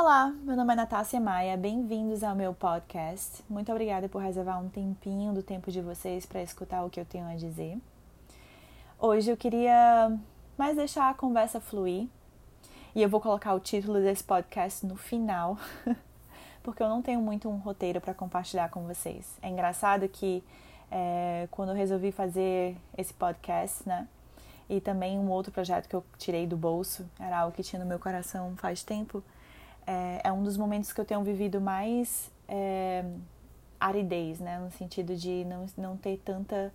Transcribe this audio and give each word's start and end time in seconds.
Olá, 0.00 0.32
meu 0.44 0.54
nome 0.54 0.74
é 0.74 0.76
Natácia 0.76 1.20
Maia, 1.20 1.56
bem-vindos 1.56 2.22
ao 2.22 2.32
meu 2.32 2.54
podcast. 2.54 3.42
Muito 3.50 3.72
obrigada 3.72 4.08
por 4.08 4.22
reservar 4.22 4.62
um 4.62 4.68
tempinho 4.68 5.32
do 5.32 5.42
tempo 5.42 5.72
de 5.72 5.80
vocês 5.80 6.24
para 6.24 6.40
escutar 6.40 6.84
o 6.84 6.88
que 6.88 7.00
eu 7.00 7.04
tenho 7.04 7.26
a 7.26 7.34
dizer. 7.34 7.76
Hoje 8.96 9.28
eu 9.28 9.36
queria 9.36 10.16
mais 10.56 10.76
deixar 10.76 11.10
a 11.10 11.14
conversa 11.14 11.58
fluir 11.58 12.06
e 12.94 13.02
eu 13.02 13.08
vou 13.08 13.20
colocar 13.20 13.52
o 13.54 13.58
título 13.58 13.94
desse 13.94 14.22
podcast 14.22 14.86
no 14.86 14.94
final, 14.94 15.58
porque 16.62 16.80
eu 16.80 16.88
não 16.88 17.02
tenho 17.02 17.20
muito 17.20 17.48
um 17.48 17.56
roteiro 17.56 18.00
para 18.00 18.14
compartilhar 18.14 18.68
com 18.68 18.86
vocês. 18.86 19.36
É 19.42 19.48
engraçado 19.48 20.08
que 20.08 20.44
é, 20.92 21.48
quando 21.50 21.70
eu 21.70 21.74
resolvi 21.74 22.12
fazer 22.12 22.76
esse 22.96 23.12
podcast, 23.12 23.82
né? 23.84 24.06
E 24.70 24.80
também 24.80 25.18
um 25.18 25.28
outro 25.28 25.50
projeto 25.50 25.88
que 25.88 25.96
eu 25.96 26.04
tirei 26.18 26.46
do 26.46 26.56
bolso, 26.56 27.04
era 27.18 27.40
algo 27.40 27.52
que 27.52 27.64
tinha 27.64 27.82
no 27.82 27.88
meu 27.88 27.98
coração 27.98 28.54
faz 28.58 28.84
tempo 28.84 29.24
é, 29.88 30.20
é 30.24 30.32
um 30.32 30.42
dos 30.42 30.58
momentos 30.58 30.92
que 30.92 31.00
eu 31.00 31.04
tenho 31.04 31.22
vivido 31.22 31.62
mais 31.62 32.30
é, 32.46 33.02
aridez, 33.80 34.38
né? 34.38 34.58
No 34.58 34.70
sentido 34.70 35.16
de 35.16 35.46
não, 35.46 35.64
não 35.78 35.96
ter 35.96 36.20
tanta. 36.22 36.70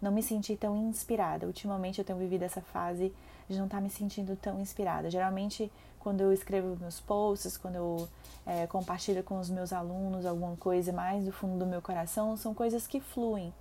não 0.00 0.12
me 0.12 0.22
sentir 0.22 0.56
tão 0.56 0.76
inspirada. 0.88 1.44
Ultimamente 1.44 1.98
eu 1.98 2.04
tenho 2.04 2.18
vivido 2.20 2.44
essa 2.44 2.60
fase 2.60 3.12
de 3.48 3.58
não 3.58 3.64
estar 3.64 3.78
tá 3.78 3.82
me 3.82 3.90
sentindo 3.90 4.36
tão 4.36 4.60
inspirada. 4.60 5.10
Geralmente, 5.10 5.72
quando 5.98 6.20
eu 6.20 6.32
escrevo 6.32 6.76
meus 6.80 7.00
posts, 7.00 7.56
quando 7.56 7.74
eu 7.74 8.08
é, 8.46 8.64
compartilho 8.68 9.24
com 9.24 9.40
os 9.40 9.50
meus 9.50 9.72
alunos 9.72 10.24
alguma 10.24 10.56
coisa 10.56 10.92
mais 10.92 11.24
do 11.24 11.32
fundo 11.32 11.58
do 11.58 11.66
meu 11.66 11.82
coração, 11.82 12.36
são 12.36 12.54
coisas 12.54 12.86
que 12.86 13.00
fluem. 13.00 13.52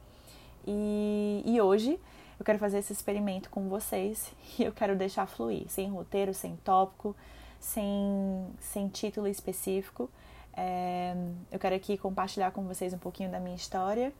E, 0.68 1.42
e 1.44 1.59
hoje 1.59 2.00
eu 2.40 2.45
quero 2.45 2.59
fazer 2.59 2.78
esse 2.78 2.94
experimento 2.94 3.50
com 3.50 3.68
vocês 3.68 4.31
e 4.59 4.64
eu 4.64 4.72
quero 4.72 4.95
deixar 4.95 5.26
fluir, 5.26 5.68
sem 5.70 5.90
roteiro, 5.90 6.36
sem 6.36 6.56
tópico 6.58 7.16
sem, 7.62 8.48
sem 8.60 8.90
título 8.90 9.28
específico. 9.28 10.10
É, 10.54 11.16
eu 11.50 11.58
quero 11.58 11.76
aqui 11.76 11.98
compartilhar 11.98 12.52
com 12.52 12.64
vocês 12.64 12.94
um 12.94 12.98
pouquinho 12.98 13.31
da 13.31 13.40
minha 13.40 13.56
história 13.56 14.12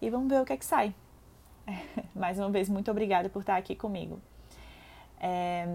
e 0.00 0.08
vamos 0.08 0.28
ver 0.28 0.40
o 0.40 0.44
que 0.44 0.52
é 0.54 0.56
que 0.56 0.64
sai. 0.64 0.94
Mais 2.14 2.38
uma 2.38 2.48
vez, 2.48 2.68
muito 2.68 2.90
obrigada 2.90 3.28
por 3.28 3.40
estar 3.40 3.56
aqui 3.56 3.74
comigo. 3.74 4.18
É, 5.20 5.66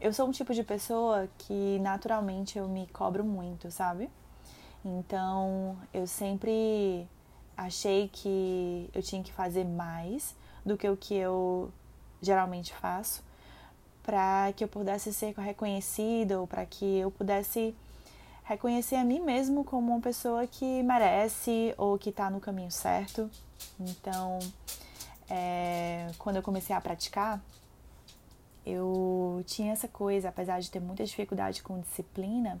eu 0.00 0.12
sou 0.12 0.28
um 0.28 0.32
tipo 0.32 0.52
de 0.52 0.62
pessoa 0.62 1.28
que 1.38 1.78
naturalmente 1.78 2.58
eu 2.58 2.68
me 2.68 2.86
cobro 2.88 3.24
muito, 3.24 3.70
sabe? 3.70 4.10
Então 4.84 5.78
eu 5.94 6.06
sempre 6.06 7.08
achei 7.56 8.08
que 8.08 8.90
eu 8.92 9.02
tinha 9.02 9.22
que 9.22 9.32
fazer 9.32 9.64
mais 9.64 10.36
do 10.66 10.76
que 10.76 10.88
o 10.88 10.96
que 10.96 11.14
eu 11.14 11.70
geralmente 12.20 12.74
faço 12.74 13.22
para 14.04 14.52
que 14.54 14.62
eu 14.62 14.68
pudesse 14.68 15.12
ser 15.12 15.34
reconhecida 15.34 16.38
ou 16.40 16.46
para 16.46 16.64
que 16.64 16.98
eu 16.98 17.10
pudesse 17.10 17.74
reconhecer 18.44 18.96
a 18.96 19.04
mim 19.04 19.20
mesmo 19.20 19.64
como 19.64 19.90
uma 19.90 20.00
pessoa 20.00 20.46
que 20.46 20.82
merece 20.82 21.74
ou 21.78 21.98
que 21.98 22.10
está 22.10 22.30
no 22.30 22.38
caminho 22.40 22.70
certo. 22.70 23.30
Então, 23.80 24.38
é, 25.28 26.10
quando 26.18 26.36
eu 26.36 26.42
comecei 26.42 26.76
a 26.76 26.80
praticar, 26.80 27.42
eu 28.66 29.42
tinha 29.46 29.72
essa 29.72 29.88
coisa, 29.88 30.28
apesar 30.28 30.60
de 30.60 30.70
ter 30.70 30.80
muita 30.80 31.04
dificuldade 31.04 31.62
com 31.62 31.80
disciplina, 31.80 32.60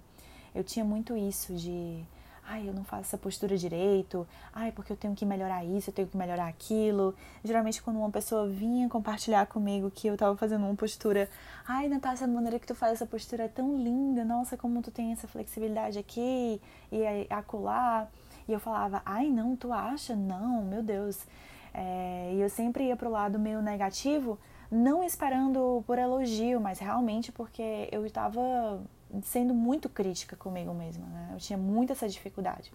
eu 0.54 0.64
tinha 0.64 0.84
muito 0.84 1.16
isso 1.16 1.54
de 1.54 2.02
ai, 2.46 2.68
eu 2.68 2.74
não 2.74 2.84
faço 2.84 3.02
essa 3.02 3.18
postura 3.18 3.56
direito, 3.56 4.26
ai, 4.52 4.70
porque 4.72 4.92
eu 4.92 4.96
tenho 4.96 5.14
que 5.14 5.24
melhorar 5.24 5.64
isso, 5.64 5.90
eu 5.90 5.94
tenho 5.94 6.08
que 6.08 6.16
melhorar 6.16 6.46
aquilo. 6.46 7.14
Geralmente, 7.42 7.82
quando 7.82 7.96
uma 7.96 8.10
pessoa 8.10 8.48
vinha 8.48 8.88
compartilhar 8.88 9.46
comigo 9.46 9.90
que 9.90 10.06
eu 10.06 10.16
tava 10.16 10.36
fazendo 10.36 10.64
uma 10.64 10.74
postura, 10.74 11.28
ai, 11.66 11.88
Natália, 11.88 12.24
a 12.24 12.26
maneira 12.26 12.58
que 12.58 12.66
tu 12.66 12.74
faz 12.74 12.94
essa 12.94 13.06
postura 13.06 13.44
é 13.44 13.48
tão 13.48 13.76
linda, 13.76 14.24
nossa, 14.24 14.56
como 14.56 14.82
tu 14.82 14.90
tem 14.90 15.12
essa 15.12 15.26
flexibilidade 15.26 15.98
aqui 15.98 16.60
e 16.92 17.26
acolá. 17.30 18.08
E 18.46 18.52
eu 18.52 18.60
falava, 18.60 19.00
ai, 19.06 19.30
não, 19.30 19.56
tu 19.56 19.72
acha? 19.72 20.14
Não, 20.14 20.62
meu 20.62 20.82
Deus. 20.82 21.26
É, 21.72 22.32
e 22.34 22.40
eu 22.40 22.48
sempre 22.48 22.84
ia 22.84 22.96
pro 22.96 23.10
lado 23.10 23.38
meio 23.38 23.60
negativo, 23.60 24.38
não 24.70 25.02
esperando 25.02 25.82
por 25.86 25.98
elogio, 25.98 26.60
mas 26.60 26.78
realmente 26.78 27.32
porque 27.32 27.88
eu 27.90 28.06
estava 28.06 28.80
sendo 29.22 29.54
muito 29.54 29.88
crítica 29.88 30.36
comigo 30.36 30.72
mesma, 30.74 31.06
né? 31.06 31.30
Eu 31.32 31.38
tinha 31.38 31.58
muita 31.58 31.92
essa 31.92 32.08
dificuldade. 32.08 32.72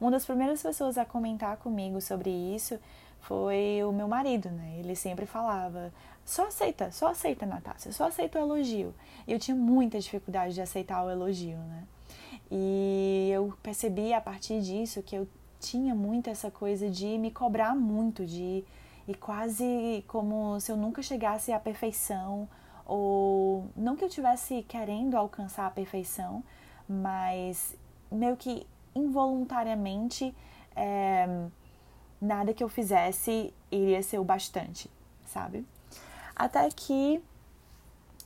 Uma 0.00 0.10
das 0.10 0.24
primeiras 0.24 0.62
pessoas 0.62 0.96
a 0.96 1.04
comentar 1.04 1.56
comigo 1.58 2.00
sobre 2.00 2.30
isso 2.30 2.78
foi 3.20 3.82
o 3.84 3.92
meu 3.92 4.08
marido, 4.08 4.50
né? 4.50 4.76
Ele 4.78 4.94
sempre 4.96 5.26
falava: 5.26 5.92
só 6.24 6.46
aceita, 6.46 6.90
só 6.90 7.08
aceita, 7.08 7.44
Natácia, 7.44 7.92
só 7.92 8.06
aceita 8.06 8.38
o 8.38 8.42
elogio. 8.42 8.94
E 9.26 9.32
eu 9.32 9.38
tinha 9.38 9.56
muita 9.56 9.98
dificuldade 9.98 10.54
de 10.54 10.60
aceitar 10.60 11.04
o 11.04 11.10
elogio, 11.10 11.58
né? 11.58 11.84
E 12.50 13.30
eu 13.32 13.52
percebi 13.62 14.12
a 14.12 14.20
partir 14.20 14.60
disso 14.60 15.02
que 15.02 15.14
eu 15.16 15.28
tinha 15.60 15.94
muito 15.94 16.30
essa 16.30 16.50
coisa 16.50 16.88
de 16.88 17.18
me 17.18 17.30
cobrar 17.30 17.74
muito, 17.74 18.24
de 18.24 18.64
e 19.06 19.14
quase 19.14 20.04
como 20.06 20.60
se 20.60 20.70
eu 20.70 20.76
nunca 20.76 21.02
chegasse 21.02 21.52
à 21.52 21.58
perfeição 21.58 22.48
ou 22.90 23.70
não 23.76 23.94
que 23.94 24.04
eu 24.04 24.08
tivesse 24.08 24.64
querendo 24.64 25.16
alcançar 25.16 25.64
a 25.66 25.70
perfeição, 25.70 26.42
mas 26.88 27.76
meio 28.10 28.36
que 28.36 28.66
involuntariamente 28.92 30.34
é, 30.74 31.46
nada 32.20 32.52
que 32.52 32.64
eu 32.64 32.68
fizesse 32.68 33.54
iria 33.70 34.02
ser 34.02 34.18
o 34.18 34.24
bastante, 34.24 34.90
sabe? 35.24 35.64
Até 36.34 36.68
que 36.70 37.22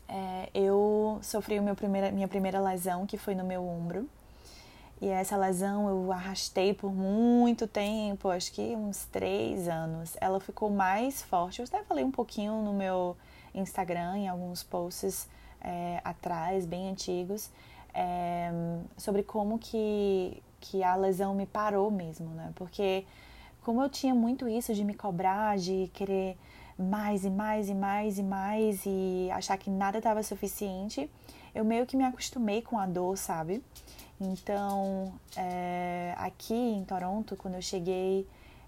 é, 0.08 0.48
eu 0.54 1.18
sofri 1.20 1.60
meu 1.60 1.74
primeira, 1.74 2.10
minha 2.10 2.26
primeira 2.26 2.58
lesão, 2.58 3.06
que 3.06 3.18
foi 3.18 3.34
no 3.34 3.44
meu 3.44 3.62
ombro. 3.68 4.08
E 4.98 5.08
essa 5.08 5.36
lesão 5.36 5.90
eu 5.90 6.10
arrastei 6.10 6.72
por 6.72 6.90
muito 6.90 7.66
tempo, 7.66 8.30
acho 8.30 8.50
que 8.50 8.74
uns 8.74 9.04
três 9.12 9.68
anos. 9.68 10.16
Ela 10.22 10.40
ficou 10.40 10.70
mais 10.70 11.20
forte. 11.20 11.58
Eu 11.58 11.66
até 11.66 11.82
falei 11.82 12.02
um 12.02 12.10
pouquinho 12.10 12.62
no 12.62 12.72
meu 12.72 13.14
Instagram, 13.54 14.18
em 14.18 14.28
alguns 14.28 14.62
posts 14.62 15.28
é, 15.60 16.00
atrás, 16.04 16.66
bem 16.66 16.90
antigos, 16.90 17.50
é, 17.92 18.50
sobre 18.96 19.22
como 19.22 19.58
que, 19.58 20.42
que 20.60 20.82
a 20.82 20.94
lesão 20.96 21.34
me 21.34 21.46
parou 21.46 21.90
mesmo, 21.90 22.28
né? 22.30 22.52
Porque 22.54 23.04
como 23.62 23.82
eu 23.82 23.88
tinha 23.88 24.14
muito 24.14 24.48
isso 24.48 24.74
de 24.74 24.84
me 24.84 24.94
cobrar, 24.94 25.56
de 25.56 25.90
querer 25.94 26.36
mais 26.78 27.24
e 27.24 27.30
mais 27.30 27.68
e 27.68 27.74
mais 27.74 28.18
e 28.18 28.22
mais 28.22 28.82
e 28.84 29.30
achar 29.32 29.56
que 29.56 29.70
nada 29.70 29.98
estava 29.98 30.22
suficiente, 30.22 31.08
eu 31.54 31.64
meio 31.64 31.86
que 31.86 31.96
me 31.96 32.04
acostumei 32.04 32.60
com 32.60 32.78
a 32.78 32.86
dor, 32.86 33.16
sabe? 33.16 33.62
Então, 34.20 35.12
é, 35.36 36.14
aqui 36.18 36.54
em 36.54 36.84
Toronto, 36.84 37.36
quando 37.36 37.54
eu 37.54 37.62
cheguei, 37.62 38.26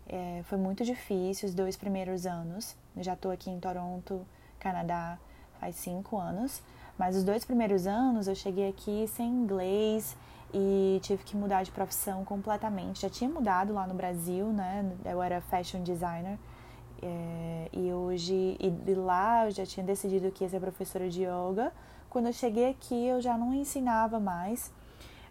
é, 0.09 0.43
foi 0.45 0.57
muito 0.57 0.85
difícil 0.85 1.49
os 1.49 1.55
dois 1.55 1.77
primeiros 1.77 2.27
anos. 2.27 2.77
Eu 2.97 3.03
já 3.03 3.15
estou 3.15 3.31
aqui 3.31 3.51
em 3.51 3.59
Toronto 3.59 4.27
Canadá 4.67 5.17
faz 5.61 5.77
cinco 5.77 6.19
anos, 6.19 6.61
mas 6.99 7.17
os 7.17 7.23
dois 7.23 7.45
primeiros 7.45 7.87
anos 7.87 8.27
eu 8.27 8.35
cheguei 8.35 8.69
aqui 8.69 9.07
sem 9.07 9.29
inglês 9.29 10.17
e 10.53 10.99
tive 11.03 11.23
que 11.23 11.37
mudar 11.37 11.63
de 11.63 11.71
profissão 11.71 12.25
completamente. 12.25 13.03
Já 13.03 13.11
tinha 13.11 13.31
mudado 13.31 13.73
lá 13.73 13.87
no 13.87 13.95
Brasil, 13.95 14.47
né? 14.47 14.91
Eu 15.05 15.23
era 15.23 15.41
fashion 15.41 15.83
designer 15.85 16.37
é, 17.01 17.69
e 17.73 17.93
hoje 17.93 18.57
e, 18.59 18.95
lá 18.95 19.47
eu 19.47 19.53
já 19.53 19.65
tinha 19.65 19.87
decidido 19.87 20.33
que 20.33 20.43
ia 20.43 20.51
ser 20.51 20.59
professora 20.59 21.09
de 21.09 21.23
yoga. 21.23 21.73
Quando 22.11 22.27
eu 22.27 22.33
cheguei 22.33 22.71
aqui 22.71 23.07
eu 23.07 23.21
já 23.21 23.39
não 23.39 23.55
ensinava 23.55 24.19
mais. 24.19 24.73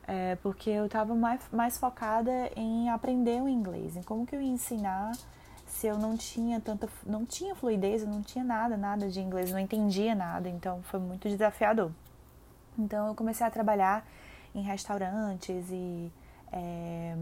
É, 0.07 0.35
porque 0.35 0.69
eu 0.69 0.85
estava 0.85 1.15
mais, 1.15 1.41
mais 1.51 1.77
focada 1.79 2.31
em 2.55 2.89
aprender 2.89 3.41
o 3.41 3.49
inglês, 3.49 3.97
em 3.97 4.03
como 4.03 4.23
que 4.23 4.35
eu 4.35 4.41
ia 4.41 4.51
ensinar 4.51 5.11
se 5.75 5.87
eu 5.87 5.97
não 5.97 6.15
tinha 6.15 6.61
tanta, 6.61 6.87
não 7.05 7.25
tinha 7.25 7.53
fluidez, 7.53 8.01
eu 8.01 8.07
não 8.07 8.21
tinha 8.21 8.43
nada, 8.43 8.77
nada 8.77 9.09
de 9.09 9.19
inglês, 9.19 9.51
não 9.51 9.59
entendia 9.59 10.15
nada, 10.15 10.47
então 10.47 10.81
foi 10.83 11.01
muito 11.01 11.27
desafiador. 11.27 11.91
Então 12.79 13.07
eu 13.07 13.15
comecei 13.15 13.45
a 13.45 13.51
trabalhar 13.51 14.07
em 14.53 14.61
restaurantes 14.61 15.69
e 15.69 16.09
é, 16.51 17.13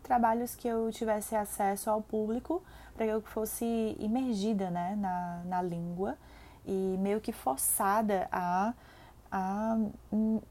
trabalhos 0.00 0.54
que 0.54 0.68
eu 0.68 0.92
tivesse 0.92 1.34
acesso 1.34 1.90
ao 1.90 2.00
público 2.00 2.62
para 2.94 3.06
que 3.06 3.12
eu 3.12 3.20
fosse 3.22 3.96
imergida 3.98 4.70
né, 4.70 4.94
na, 4.96 5.42
na 5.44 5.62
língua 5.62 6.16
e 6.64 6.96
meio 7.00 7.20
que 7.20 7.32
forçada 7.32 8.28
a, 8.30 8.74
a 9.28 9.76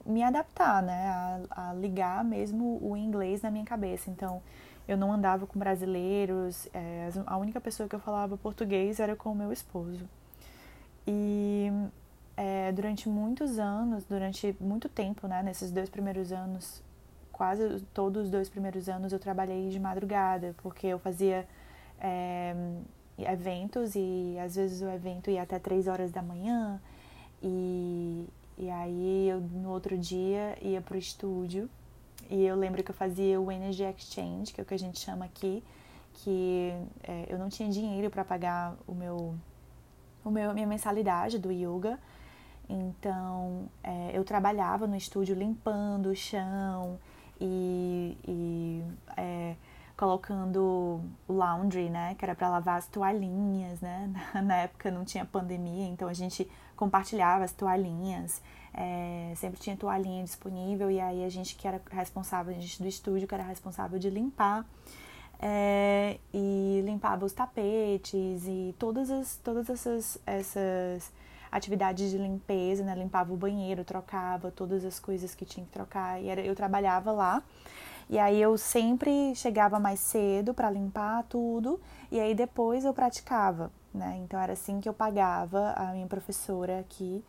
me 0.05 0.21
adaptar, 0.21 0.83
né, 0.83 1.07
a, 1.49 1.69
a 1.69 1.73
ligar 1.73 2.25
mesmo 2.25 2.77
o 2.81 2.97
inglês 2.97 3.41
na 3.41 3.49
minha 3.49 3.65
cabeça. 3.65 4.09
Então 4.09 4.41
eu 4.87 4.97
não 4.97 5.11
andava 5.11 5.47
com 5.47 5.57
brasileiros, 5.57 6.67
é, 6.73 7.09
a 7.25 7.37
única 7.37 7.59
pessoa 7.59 7.89
que 7.89 7.95
eu 7.95 7.99
falava 7.99 8.37
português 8.37 8.99
era 8.99 9.15
com 9.15 9.31
o 9.31 9.35
meu 9.35 9.51
esposo. 9.51 10.07
E 11.07 11.71
é, 12.37 12.71
durante 12.71 13.07
muitos 13.09 13.59
anos, 13.59 14.05
durante 14.05 14.55
muito 14.59 14.89
tempo, 14.89 15.27
né, 15.27 15.41
nesses 15.43 15.71
dois 15.71 15.89
primeiros 15.89 16.31
anos, 16.31 16.83
quase 17.31 17.81
todos 17.93 18.25
os 18.25 18.29
dois 18.29 18.49
primeiros 18.49 18.87
anos 18.89 19.11
eu 19.11 19.19
trabalhei 19.19 19.69
de 19.69 19.79
madrugada, 19.79 20.55
porque 20.61 20.87
eu 20.87 20.99
fazia 20.99 21.47
é, 21.99 22.55
eventos 23.17 23.95
e 23.95 24.37
às 24.43 24.55
vezes 24.55 24.81
o 24.81 24.89
evento 24.89 25.29
ia 25.29 25.43
até 25.43 25.59
três 25.59 25.87
horas 25.87 26.11
da 26.11 26.21
manhã 26.21 26.79
e, 27.41 28.27
E 28.57 28.69
aí 28.69 29.29
eu 29.29 29.41
no 29.41 29.69
outro 29.69 29.97
dia 29.97 30.57
ia 30.61 30.81
pro 30.81 30.97
estúdio 30.97 31.69
e 32.29 32.45
eu 32.45 32.55
lembro 32.55 32.83
que 32.83 32.91
eu 32.91 32.95
fazia 32.95 33.39
o 33.39 33.51
Energy 33.51 33.83
Exchange, 33.83 34.53
que 34.53 34.59
é 34.59 34.63
o 34.63 34.65
que 34.65 34.73
a 34.73 34.79
gente 34.79 34.99
chama 34.99 35.25
aqui, 35.25 35.63
que 36.13 36.71
é, 37.03 37.25
eu 37.29 37.37
não 37.37 37.49
tinha 37.49 37.69
dinheiro 37.69 38.09
para 38.09 38.23
pagar 38.23 38.75
o 38.87 38.93
meu, 38.93 39.35
o 40.23 40.29
meu 40.29 40.53
minha 40.53 40.67
mensalidade 40.67 41.37
do 41.37 41.51
yoga. 41.51 41.99
Então 42.67 43.69
é, 43.83 44.11
eu 44.13 44.23
trabalhava 44.23 44.87
no 44.87 44.95
estúdio 44.95 45.35
limpando 45.35 46.07
o 46.07 46.15
chão 46.15 46.99
e, 47.39 48.17
e 48.27 48.83
é, 49.17 49.55
colocando 49.95 51.01
o 51.27 51.33
laundry, 51.33 51.89
né, 51.89 52.15
que 52.15 52.25
era 52.25 52.35
para 52.35 52.49
lavar 52.49 52.77
as 52.77 52.87
toalhinhas, 52.87 53.79
né? 53.81 54.11
Na 54.43 54.57
época 54.57 54.91
não 54.91 55.05
tinha 55.05 55.25
pandemia, 55.25 55.87
então 55.87 56.07
a 56.07 56.13
gente 56.13 56.49
compartilhava 56.75 57.43
as 57.43 57.51
toalhinhas. 57.51 58.41
É, 58.77 59.31
sempre 59.37 59.57
tinha 59.57 59.77
toalhinha 59.77 60.21
disponível 60.21 60.91
e 60.91 60.99
aí 60.99 61.23
a 61.23 61.29
gente 61.29 61.55
que 61.55 61.65
era 61.65 61.81
responsável, 61.91 62.53
a 62.53 62.59
gente 62.59 62.81
do 62.81 62.87
estúdio 62.89 63.25
que 63.25 63.33
era 63.33 63.43
responsável 63.43 63.97
de 63.97 64.09
limpar 64.09 64.65
é, 65.39 66.17
e 66.33 66.81
limpava 66.85 67.25
os 67.25 67.33
tapetes 67.33 68.45
e 68.45 68.75
todas, 68.77 69.09
as, 69.09 69.37
todas 69.37 69.69
essas, 69.69 70.17
essas 70.25 71.11
atividades 71.51 72.11
de 72.11 72.17
limpeza, 72.17 72.83
né? 72.83 72.95
Limpava 72.95 73.33
o 73.33 73.37
banheiro, 73.37 73.83
trocava 73.83 74.51
todas 74.51 74.83
as 74.85 74.99
coisas 74.99 75.35
que 75.35 75.45
tinha 75.45 75.65
que 75.65 75.71
trocar 75.71 76.21
e 76.21 76.27
era, 76.27 76.41
eu 76.41 76.55
trabalhava 76.55 77.11
lá. 77.11 77.43
E 78.09 78.19
aí 78.19 78.39
eu 78.39 78.57
sempre 78.57 79.33
chegava 79.35 79.79
mais 79.79 79.99
cedo 79.99 80.53
para 80.53 80.69
limpar 80.69 81.23
tudo 81.23 81.79
e 82.11 82.19
aí 82.19 82.35
depois 82.35 82.85
eu 82.85 82.93
praticava, 82.93 83.71
né? 83.93 84.19
Então 84.23 84.39
era 84.39 84.53
assim 84.53 84.79
que 84.79 84.87
eu 84.87 84.93
pagava 84.93 85.71
a 85.71 85.91
minha 85.93 86.07
professora 86.07 86.79
aqui 86.79 87.23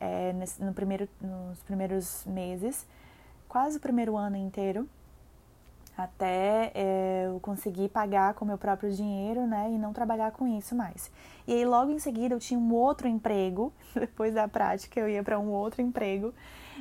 é, 0.00 0.32
nesse, 0.32 0.62
no 0.62 0.72
primeiro, 0.72 1.08
nos 1.20 1.62
primeiros 1.62 2.24
meses, 2.26 2.86
quase 3.48 3.76
o 3.76 3.80
primeiro 3.80 4.16
ano 4.16 4.36
inteiro, 4.36 4.88
até 5.96 6.72
é, 6.74 7.24
eu 7.26 7.38
conseguir 7.40 7.90
pagar 7.90 8.34
com 8.34 8.44
meu 8.44 8.56
próprio 8.56 8.90
dinheiro, 8.90 9.46
né, 9.46 9.70
e 9.70 9.78
não 9.78 9.92
trabalhar 9.92 10.32
com 10.32 10.46
isso 10.46 10.74
mais. 10.74 11.10
E 11.46 11.52
aí 11.52 11.64
logo 11.64 11.90
em 11.90 11.98
seguida 11.98 12.34
eu 12.34 12.40
tinha 12.40 12.58
um 12.58 12.72
outro 12.72 13.06
emprego, 13.06 13.72
depois 13.94 14.34
da 14.34 14.48
prática 14.48 14.98
eu 14.98 15.08
ia 15.08 15.22
para 15.22 15.38
um 15.38 15.50
outro 15.50 15.82
emprego 15.82 16.32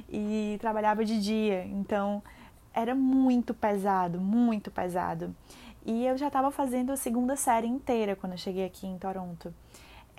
e 0.07 0.57
trabalhava 0.61 1.03
de 1.03 1.19
dia. 1.19 1.65
Então 1.65 2.23
era 2.73 2.95
muito 2.95 3.53
pesado, 3.53 4.19
muito 4.19 4.71
pesado. 4.71 5.35
E 5.85 6.05
eu 6.05 6.17
já 6.17 6.27
estava 6.27 6.51
fazendo 6.51 6.91
a 6.91 6.97
segunda 6.97 7.35
série 7.35 7.67
inteira 7.67 8.15
quando 8.15 8.33
eu 8.33 8.37
cheguei 8.37 8.65
aqui 8.65 8.85
em 8.85 8.97
Toronto. 8.97 9.53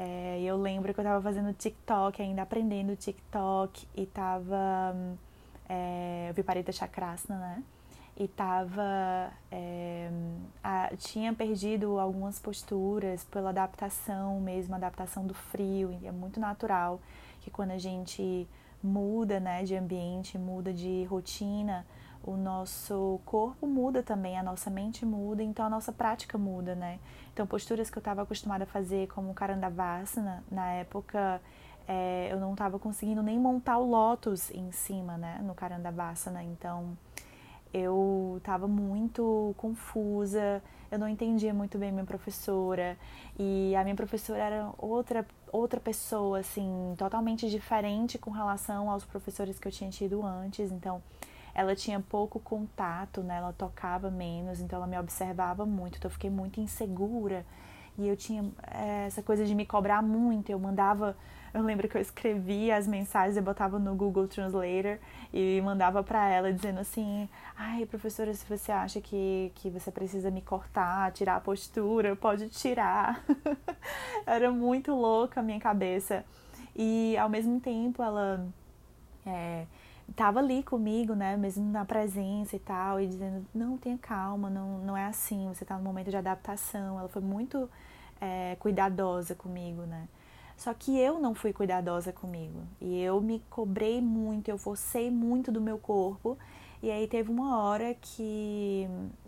É, 0.02 0.40
eu 0.40 0.56
lembro 0.56 0.94
que 0.94 1.00
eu 1.00 1.02
estava 1.02 1.20
fazendo 1.20 1.52
TikTok, 1.52 2.22
ainda 2.22 2.40
aprendendo 2.40 2.96
TikTok, 2.96 3.86
e 3.94 4.06
tava. 4.06 4.96
É, 5.68 6.32
Viparita 6.34 6.72
Chakrasana, 6.72 7.38
né? 7.38 7.62
E 8.16 8.26
tava. 8.26 9.30
É, 9.52 10.10
a, 10.64 10.90
tinha 10.96 11.34
perdido 11.34 12.00
algumas 12.00 12.38
posturas 12.38 13.24
pela 13.24 13.50
adaptação 13.50 14.40
mesmo, 14.40 14.74
adaptação 14.74 15.26
do 15.26 15.34
frio, 15.34 15.92
e 16.00 16.06
é 16.06 16.12
muito 16.12 16.40
natural 16.40 16.98
que 17.42 17.50
quando 17.50 17.72
a 17.72 17.78
gente 17.78 18.48
muda 18.82 19.38
né, 19.38 19.64
de 19.64 19.76
ambiente, 19.76 20.38
muda 20.38 20.72
de 20.72 21.04
rotina, 21.04 21.84
o 22.22 22.36
nosso 22.36 23.20
corpo 23.24 23.66
muda 23.66 24.02
também, 24.02 24.38
a 24.38 24.42
nossa 24.42 24.70
mente 24.70 25.06
muda, 25.06 25.42
então 25.42 25.64
a 25.64 25.70
nossa 25.70 25.92
prática 25.92 26.36
muda, 26.36 26.74
né? 26.74 26.98
Então, 27.32 27.46
posturas 27.46 27.90
que 27.90 27.96
eu 27.96 28.00
estava 28.00 28.22
acostumada 28.22 28.64
a 28.64 28.66
fazer, 28.66 29.08
como 29.08 29.32
Karandavasana, 29.32 30.44
na 30.50 30.72
época 30.72 31.40
é, 31.88 32.28
eu 32.30 32.38
não 32.38 32.52
estava 32.52 32.78
conseguindo 32.78 33.20
nem 33.20 33.36
montar 33.36 33.78
o 33.78 33.88
lótus 33.88 34.50
em 34.52 34.70
cima, 34.70 35.16
né, 35.16 35.40
no 35.42 35.54
Karandavasana, 35.54 36.42
então 36.44 36.96
eu 37.74 38.36
estava 38.38 38.68
muito 38.68 39.54
confusa, 39.56 40.62
eu 40.90 40.98
não 40.98 41.08
entendia 41.08 41.52
muito 41.54 41.78
bem 41.78 41.90
minha 41.90 42.04
professora, 42.04 42.96
e 43.38 43.74
a 43.74 43.82
minha 43.82 43.96
professora 43.96 44.38
era 44.38 44.70
outra 44.78 45.26
outra 45.52 45.80
pessoa, 45.80 46.38
assim, 46.38 46.94
totalmente 46.96 47.50
diferente 47.50 48.18
com 48.18 48.30
relação 48.30 48.88
aos 48.88 49.04
professores 49.04 49.58
que 49.58 49.66
eu 49.66 49.72
tinha 49.72 49.90
tido 49.90 50.24
antes, 50.24 50.70
então 50.70 51.02
ela 51.60 51.76
tinha 51.76 52.00
pouco 52.00 52.40
contato, 52.40 53.22
né? 53.22 53.36
Ela 53.36 53.52
tocava 53.52 54.10
menos, 54.10 54.60
então 54.60 54.78
ela 54.78 54.86
me 54.86 54.98
observava 54.98 55.64
muito, 55.66 55.98
então 55.98 56.08
eu 56.08 56.12
fiquei 56.12 56.30
muito 56.30 56.60
insegura. 56.60 57.44
E 57.98 58.08
eu 58.08 58.16
tinha 58.16 58.44
é, 58.66 59.06
essa 59.06 59.22
coisa 59.22 59.44
de 59.44 59.54
me 59.54 59.66
cobrar 59.66 60.02
muito. 60.02 60.50
Eu 60.50 60.58
mandava, 60.58 61.16
eu 61.52 61.62
lembro 61.62 61.88
que 61.88 61.96
eu 61.96 62.00
escrevia 62.00 62.76
as 62.76 62.86
mensagens, 62.86 63.36
eu 63.36 63.42
botava 63.42 63.78
no 63.78 63.94
Google 63.94 64.26
Translator 64.26 64.98
e 65.32 65.60
mandava 65.62 66.02
para 66.02 66.28
ela 66.28 66.52
dizendo 66.52 66.80
assim: 66.80 67.28
"Ai, 67.56 67.84
professora, 67.86 68.32
se 68.32 68.46
você 68.48 68.72
acha 68.72 69.00
que 69.00 69.52
que 69.56 69.68
você 69.70 69.90
precisa 69.90 70.30
me 70.30 70.40
cortar, 70.40 71.12
tirar 71.12 71.36
a 71.36 71.40
postura, 71.40 72.16
pode 72.16 72.48
tirar". 72.48 73.22
Era 74.26 74.50
muito 74.50 74.94
louca 74.94 75.40
a 75.40 75.42
minha 75.42 75.60
cabeça. 75.60 76.24
E 76.74 77.16
ao 77.18 77.28
mesmo 77.28 77.60
tempo 77.60 78.02
ela 78.02 78.46
é, 79.26 79.66
tava 80.16 80.40
ali 80.40 80.62
comigo, 80.62 81.14
né, 81.14 81.36
mesmo 81.36 81.70
na 81.70 81.84
presença 81.84 82.56
e 82.56 82.58
tal, 82.58 83.00
e 83.00 83.06
dizendo, 83.06 83.46
não, 83.54 83.76
tenha 83.76 83.98
calma, 83.98 84.50
não, 84.50 84.78
não 84.78 84.96
é 84.96 85.06
assim, 85.06 85.48
você 85.48 85.64
tá 85.64 85.76
no 85.76 85.84
momento 85.84 86.10
de 86.10 86.16
adaptação. 86.16 86.98
Ela 86.98 87.08
foi 87.08 87.22
muito 87.22 87.68
é, 88.20 88.56
cuidadosa 88.60 89.34
comigo, 89.34 89.82
né. 89.82 90.08
Só 90.56 90.74
que 90.74 90.98
eu 90.98 91.18
não 91.18 91.34
fui 91.34 91.52
cuidadosa 91.52 92.12
comigo. 92.12 92.60
E 92.80 93.00
eu 93.00 93.20
me 93.20 93.42
cobrei 93.48 94.00
muito, 94.00 94.48
eu 94.50 94.58
forcei 94.58 95.10
muito 95.10 95.50
do 95.50 95.60
meu 95.60 95.78
corpo. 95.78 96.36
E 96.82 96.90
aí 96.90 97.06
teve 97.06 97.30
uma 97.30 97.58
hora 97.62 97.94
que, 97.94 98.86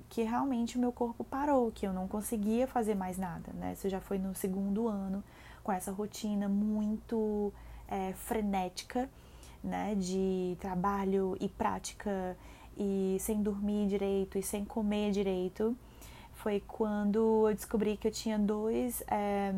que 0.08 0.22
realmente 0.22 0.76
o 0.76 0.80
meu 0.80 0.92
corpo 0.92 1.24
parou, 1.24 1.70
que 1.70 1.86
eu 1.86 1.92
não 1.92 2.06
conseguia 2.06 2.66
fazer 2.66 2.94
mais 2.94 3.16
nada, 3.18 3.52
né. 3.54 3.72
Isso 3.72 3.88
já 3.88 4.00
foi 4.00 4.18
no 4.18 4.34
segundo 4.34 4.88
ano, 4.88 5.22
com 5.62 5.72
essa 5.72 5.92
rotina 5.92 6.48
muito 6.48 7.52
é, 7.88 8.12
frenética 8.14 9.08
né, 9.62 9.94
de 9.94 10.56
trabalho 10.60 11.36
e 11.40 11.48
prática 11.48 12.36
e 12.76 13.16
sem 13.20 13.42
dormir 13.42 13.86
direito 13.88 14.38
e 14.38 14.42
sem 14.42 14.64
comer 14.64 15.12
direito, 15.12 15.76
foi 16.32 16.60
quando 16.66 17.48
eu 17.48 17.54
descobri 17.54 17.96
que 17.96 18.08
eu 18.08 18.12
tinha 18.12 18.38
dois 18.38 19.02
é, 19.08 19.52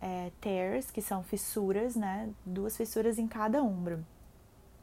é, 0.00 0.30
tears, 0.40 0.90
que 0.90 1.02
são 1.02 1.22
fissuras, 1.22 1.96
né, 1.96 2.30
duas 2.44 2.76
fissuras 2.76 3.18
em 3.18 3.26
cada 3.26 3.62
ombro. 3.62 4.04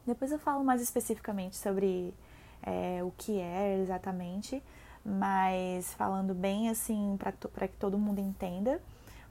Depois 0.06 0.32
eu 0.32 0.40
falo 0.40 0.64
mais 0.64 0.82
especificamente 0.82 1.56
sobre 1.56 2.14
é, 2.62 3.04
o 3.04 3.12
que 3.18 3.40
é 3.40 3.80
exatamente, 3.82 4.62
mas 5.04 5.94
falando 5.94 6.34
bem 6.34 6.70
assim 6.70 7.18
para 7.18 7.68
que 7.68 7.78
todo 7.78 7.98
mundo 7.98 8.20
entenda, 8.20 8.82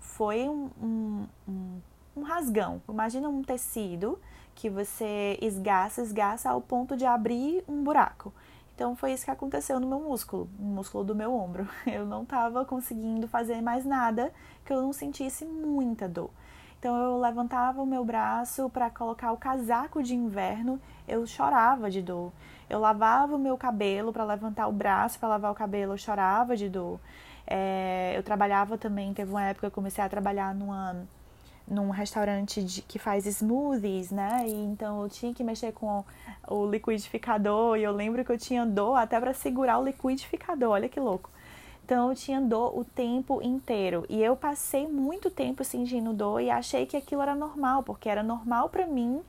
foi 0.00 0.49
um, 0.49 0.71
um, 0.81 1.26
um, 1.49 1.81
um 2.17 2.23
rasgão. 2.23 2.81
Imagina 2.88 3.29
um 3.29 3.43
tecido 3.43 4.19
que 4.55 4.71
você 4.71 5.39
esgaça, 5.43 6.01
esgaça 6.01 6.51
ao 6.51 6.61
ponto 6.61 6.97
de 6.97 7.05
abrir 7.05 7.65
um 7.69 7.83
buraco. 7.83 8.33
Então 8.75 8.97
foi 8.97 9.13
isso 9.13 9.25
que 9.25 9.31
aconteceu 9.31 9.79
no 9.79 9.87
meu 9.87 10.01
músculo, 10.01 10.49
no 10.59 10.67
músculo 10.67 11.05
do 11.05 11.15
meu 11.15 11.33
ombro. 11.33 11.69
Eu 11.87 12.05
não 12.05 12.25
estava 12.25 12.65
conseguindo 12.65 13.29
fazer 13.29 13.63
mais 13.63 13.85
nada 13.85 14.33
que 14.65 14.73
eu 14.73 14.81
não 14.81 14.93
sentisse 14.93 15.45
muita 15.45 16.09
dor. 16.09 16.31
Então 16.79 16.97
eu 16.97 17.19
levantava 17.19 17.81
o 17.81 17.87
meu 17.87 18.05
braço 18.05 18.69
para 18.69 18.91
colocar 18.91 19.33
o 19.33 19.39
casaco 19.39 20.03
de 20.03 20.15
inverno, 20.15 20.79
eu 21.09 21.27
chorava 21.27 21.91
de 21.91 22.03
dor. 22.03 22.31
Eu 22.69 22.79
lavava 22.79 23.37
o 23.37 23.39
meu 23.39 23.57
cabelo 23.57 24.13
para 24.13 24.25
levantar 24.25 24.67
o 24.69 24.73
braço 24.73 25.19
para 25.19 25.31
lavar 25.31 25.53
o 25.53 25.55
cabelo, 25.55 25.95
eu 25.95 25.99
chorava 25.99 26.57
de 26.57 26.69
dor. 26.69 27.01
É, 27.47 28.13
eu 28.17 28.23
trabalhava 28.23 28.77
também, 28.77 29.15
teve 29.15 29.31
uma 29.31 29.45
época 29.45 29.61
que 29.61 29.67
eu 29.67 29.75
comecei 29.75 30.03
a 30.03 30.09
trabalhar 30.09 30.55
numa 30.55 31.07
num 31.66 31.90
restaurante 31.90 32.62
de, 32.62 32.83
que 32.83 32.99
faz 32.99 33.25
smoothies, 33.26 34.11
né? 34.11 34.44
E 34.47 34.52
então 34.52 35.02
eu 35.02 35.09
tinha 35.09 35.33
que 35.33 35.42
mexer 35.42 35.73
com 35.73 36.04
o 36.47 36.66
liquidificador 36.66 37.78
e 37.78 37.83
eu 37.83 37.92
lembro 37.92 38.25
que 38.25 38.30
eu 38.30 38.38
tinha 38.38 38.66
dor 38.66 38.97
até 38.97 39.18
para 39.18 39.33
segurar 39.33 39.78
o 39.78 39.85
liquidificador, 39.85 40.71
olha 40.71 40.88
que 40.88 41.00
louco. 41.00 41.30
Então 41.85 42.09
eu 42.09 42.14
tinha 42.14 42.40
dor 42.40 42.78
o 42.78 42.85
tempo 42.85 43.42
inteiro 43.42 44.06
e 44.09 44.23
eu 44.23 44.37
passei 44.37 44.87
muito 44.87 45.30
tempo 45.30 45.64
sentindo 45.64 46.12
dor 46.12 46.40
e 46.40 46.50
achei 46.50 46.87
que 46.87 46.97
aquilo 46.97 47.23
era 47.23 47.35
normal, 47.35 47.83
porque 47.83 48.09
era 48.09 48.23
normal 48.23 48.68
para 48.68 48.87
mim 48.87 49.21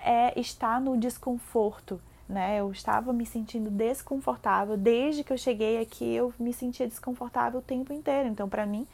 é, 0.00 0.38
estar 0.38 0.80
no 0.80 0.96
desconforto, 0.96 2.00
né? 2.28 2.60
Eu 2.60 2.70
estava 2.72 3.12
me 3.12 3.26
sentindo 3.26 3.70
desconfortável 3.70 4.76
desde 4.76 5.22
que 5.22 5.32
eu 5.32 5.38
cheguei 5.38 5.80
aqui, 5.80 6.14
eu 6.14 6.32
me 6.38 6.52
sentia 6.52 6.86
desconfortável 6.86 7.60
o 7.60 7.62
tempo 7.62 7.92
inteiro. 7.92 8.28
Então 8.28 8.48
para 8.48 8.64
mim 8.64 8.86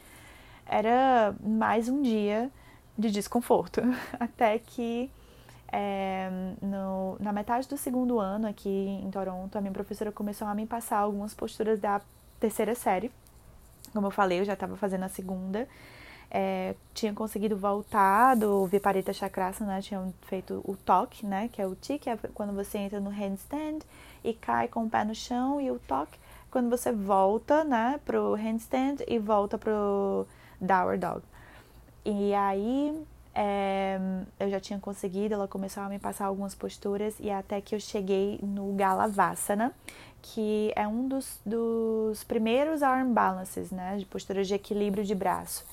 era 0.65 1.35
mais 1.41 1.89
um 1.89 2.01
dia 2.01 2.49
de 3.01 3.11
desconforto. 3.11 3.81
Até 4.19 4.57
que 4.59 5.09
é, 5.71 6.29
no, 6.61 7.17
na 7.19 7.33
metade 7.33 7.67
do 7.67 7.77
segundo 7.77 8.19
ano 8.19 8.47
aqui 8.47 8.69
em 8.69 9.09
Toronto, 9.11 9.57
a 9.57 9.61
minha 9.61 9.73
professora 9.73 10.11
começou 10.11 10.47
a 10.47 10.55
me 10.55 10.65
passar 10.65 10.99
algumas 10.99 11.33
posturas 11.33 11.79
da 11.79 12.01
terceira 12.39 12.75
série. 12.75 13.11
Como 13.93 14.07
eu 14.07 14.11
falei, 14.11 14.39
eu 14.39 14.45
já 14.45 14.53
estava 14.53 14.75
fazendo 14.77 15.03
a 15.03 15.09
segunda. 15.09 15.67
é, 16.31 16.75
tinha 16.93 17.13
conseguido 17.13 17.57
voltar 17.57 18.35
do 18.35 18.65
Viparita 18.65 19.11
Chakrasana, 19.11 19.81
tinha 19.81 20.01
feito 20.21 20.61
o 20.63 20.77
toque, 20.77 21.25
né? 21.25 21.49
Que 21.51 21.61
é 21.61 21.67
o 21.67 21.75
ti, 21.75 21.99
que 21.99 22.09
é 22.09 22.17
quando 22.33 22.53
você 22.53 22.77
entra 22.77 23.01
no 23.01 23.09
handstand 23.09 23.79
e 24.23 24.33
cai 24.33 24.69
com 24.69 24.85
o 24.85 24.89
pé 24.89 25.03
no 25.03 25.13
chão, 25.13 25.59
e 25.59 25.69
o 25.69 25.77
toque 25.79 26.17
quando 26.49 26.69
você 26.69 26.91
volta, 26.91 27.63
né, 27.63 27.99
pro 28.05 28.33
handstand 28.35 28.97
e 29.07 29.17
volta 29.17 29.57
pro 29.57 30.27
downward 30.59 30.99
dog. 30.99 31.21
E 32.03 32.33
aí 32.33 33.05
é, 33.33 33.99
eu 34.39 34.49
já 34.49 34.59
tinha 34.59 34.79
conseguido, 34.79 35.33
ela 35.33 35.47
começou 35.47 35.83
a 35.83 35.89
me 35.89 35.99
passar 35.99 36.25
algumas 36.25 36.53
posturas 36.53 37.15
e 37.19 37.29
até 37.29 37.61
que 37.61 37.75
eu 37.75 37.79
cheguei 37.79 38.39
no 38.41 38.73
Galavasana, 38.73 39.73
que 40.21 40.71
é 40.75 40.87
um 40.87 41.07
dos, 41.07 41.39
dos 41.45 42.23
primeiros 42.23 42.83
arm 42.83 43.13
balances, 43.13 43.71
né, 43.71 43.97
de 43.97 44.05
posturas 44.05 44.47
de 44.47 44.53
equilíbrio 44.53 45.03
de 45.03 45.15
braço. 45.15 45.65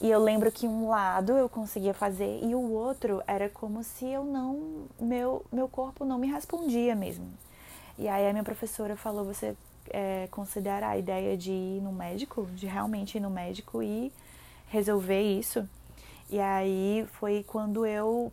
E 0.00 0.10
eu 0.10 0.18
lembro 0.18 0.50
que 0.50 0.66
um 0.66 0.88
lado 0.88 1.32
eu 1.32 1.48
conseguia 1.48 1.92
fazer 1.92 2.40
e 2.42 2.54
o 2.54 2.72
outro 2.72 3.22
era 3.26 3.50
como 3.50 3.84
se 3.84 4.06
eu 4.06 4.24
não, 4.24 4.86
meu, 4.98 5.44
meu 5.52 5.68
corpo 5.68 6.04
não 6.04 6.18
me 6.18 6.26
respondia 6.26 6.94
mesmo. 6.94 7.26
E 7.98 8.08
aí 8.08 8.26
a 8.26 8.32
minha 8.32 8.44
professora 8.44 8.96
falou, 8.96 9.26
você 9.26 9.54
é, 9.90 10.26
considera 10.30 10.88
a 10.88 10.96
ideia 10.96 11.36
de 11.36 11.50
ir 11.50 11.82
no 11.82 11.92
médico, 11.92 12.46
de 12.54 12.66
realmente 12.66 13.18
ir 13.18 13.20
no 13.20 13.28
médico 13.28 13.82
e 13.82 14.10
resolver 14.70 15.20
isso. 15.20 15.68
E 16.30 16.40
aí 16.40 17.06
foi 17.12 17.44
quando 17.46 17.84
eu 17.84 18.32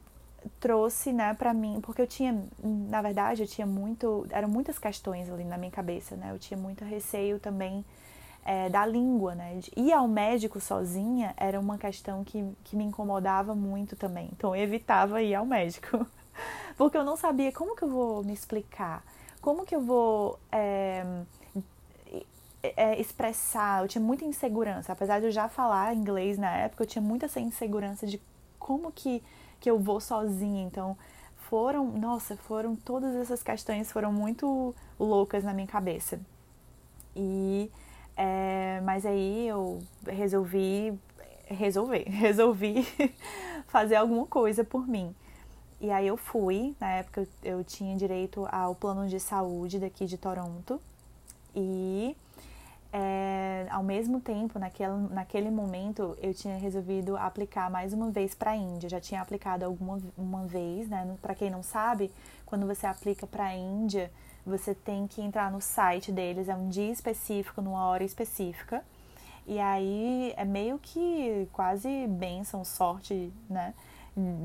trouxe, 0.59 1.11
né, 1.11 1.33
para 1.33 1.53
mim, 1.53 1.79
porque 1.81 2.01
eu 2.01 2.07
tinha, 2.07 2.41
na 2.63 3.01
verdade, 3.01 3.41
eu 3.41 3.47
tinha 3.47 3.67
muito, 3.67 4.25
eram 4.29 4.47
muitas 4.47 4.79
questões 4.79 5.29
ali 5.29 5.43
na 5.43 5.57
minha 5.57 5.71
cabeça, 5.71 6.15
né? 6.15 6.31
Eu 6.31 6.39
tinha 6.39 6.57
muito 6.57 6.85
receio 6.85 7.39
também 7.39 7.83
é, 8.45 8.69
da 8.69 8.85
língua, 8.85 9.35
né? 9.35 9.55
De 9.55 9.71
ir 9.75 9.91
ao 9.91 10.07
médico 10.07 10.59
sozinha 10.59 11.33
era 11.35 11.59
uma 11.59 11.77
questão 11.77 12.23
que, 12.23 12.45
que 12.63 12.75
me 12.75 12.85
incomodava 12.85 13.53
muito 13.55 13.95
também. 13.95 14.29
Então 14.31 14.55
eu 14.55 14.63
evitava 14.63 15.21
ir 15.21 15.35
ao 15.35 15.45
médico, 15.45 16.05
porque 16.77 16.97
eu 16.97 17.03
não 17.03 17.17
sabia 17.17 17.51
como 17.51 17.75
que 17.75 17.83
eu 17.83 17.89
vou 17.89 18.23
me 18.23 18.33
explicar, 18.33 19.03
como 19.41 19.65
que 19.65 19.75
eu 19.75 19.81
vou 19.81 20.39
é, 20.51 21.03
é, 22.63 22.99
expressar, 22.99 23.83
eu 23.83 23.87
tinha 23.87 24.03
muita 24.03 24.25
insegurança. 24.25 24.91
Apesar 24.91 25.19
de 25.19 25.27
eu 25.27 25.31
já 25.31 25.47
falar 25.49 25.95
inglês 25.95 26.37
na 26.37 26.51
época, 26.51 26.83
eu 26.83 26.87
tinha 26.87 27.01
muita 27.01 27.25
essa 27.25 27.39
insegurança 27.39 28.05
de 28.05 28.21
como 28.59 28.91
que, 28.91 29.23
que 29.59 29.69
eu 29.69 29.79
vou 29.79 29.99
sozinha. 29.99 30.63
Então, 30.63 30.97
foram, 31.49 31.85
nossa, 31.91 32.35
foram 32.35 32.75
todas 32.75 33.15
essas 33.15 33.41
questões 33.41 33.91
foram 33.91 34.11
muito 34.11 34.75
loucas 34.99 35.43
na 35.43 35.53
minha 35.53 35.67
cabeça. 35.67 36.19
E, 37.15 37.71
é, 38.15 38.81
mas 38.83 39.05
aí 39.05 39.47
eu 39.47 39.79
resolvi 40.05 40.97
resolver, 41.47 42.03
resolvi 42.09 42.85
fazer 43.67 43.95
alguma 43.95 44.25
coisa 44.25 44.63
por 44.63 44.87
mim. 44.87 45.15
E 45.79 45.91
aí 45.91 46.07
eu 46.07 46.17
fui, 46.17 46.75
na 46.79 46.89
época 46.93 47.27
eu 47.43 47.63
tinha 47.63 47.95
direito 47.95 48.47
ao 48.51 48.73
plano 48.73 49.07
de 49.07 49.19
saúde 49.19 49.79
daqui 49.79 50.05
de 50.05 50.17
Toronto. 50.17 50.81
E 51.55 52.15
é, 52.91 53.67
ao 53.69 53.83
mesmo 53.83 54.19
tempo, 54.21 54.57
naquele, 54.57 54.93
naquele 55.09 55.51
momento, 55.51 56.17
eu 56.21 56.33
tinha 56.33 56.57
resolvido 56.57 57.17
aplicar 57.17 57.69
mais 57.69 57.93
uma 57.93 58.09
vez 58.11 58.33
para 58.33 58.51
a 58.51 58.55
Índia. 58.55 58.89
Já 58.89 58.99
tinha 58.99 59.21
aplicado 59.21 59.65
alguma 59.65 59.99
uma 60.17 60.45
vez, 60.45 60.87
né? 60.87 61.17
Para 61.21 61.35
quem 61.35 61.49
não 61.49 61.61
sabe, 61.63 62.11
quando 62.45 62.65
você 62.65 62.87
aplica 62.87 63.27
para 63.27 63.45
a 63.45 63.55
Índia, 63.55 64.11
você 64.45 64.73
tem 64.73 65.07
que 65.07 65.21
entrar 65.21 65.51
no 65.51 65.61
site 65.61 66.11
deles, 66.11 66.47
é 66.47 66.55
um 66.55 66.69
dia 66.69 66.91
específico, 66.91 67.61
numa 67.61 67.85
hora 67.85 68.03
específica. 68.03 68.83
E 69.45 69.59
aí 69.59 70.33
é 70.37 70.45
meio 70.45 70.77
que 70.79 71.47
quase 71.53 72.07
bênção, 72.07 72.63
sorte, 72.63 73.31
né? 73.49 73.73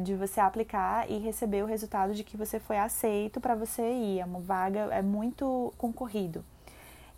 De 0.02 0.14
você 0.14 0.40
aplicar 0.40 1.10
e 1.10 1.18
receber 1.18 1.62
o 1.62 1.66
resultado 1.66 2.14
de 2.14 2.22
que 2.22 2.36
você 2.36 2.60
foi 2.60 2.78
aceito 2.78 3.40
para 3.40 3.54
você 3.54 3.82
ir. 3.82 4.20
É 4.20 4.24
uma 4.24 4.40
vaga, 4.40 4.80
é 4.92 5.02
muito 5.02 5.72
concorrido 5.78 6.44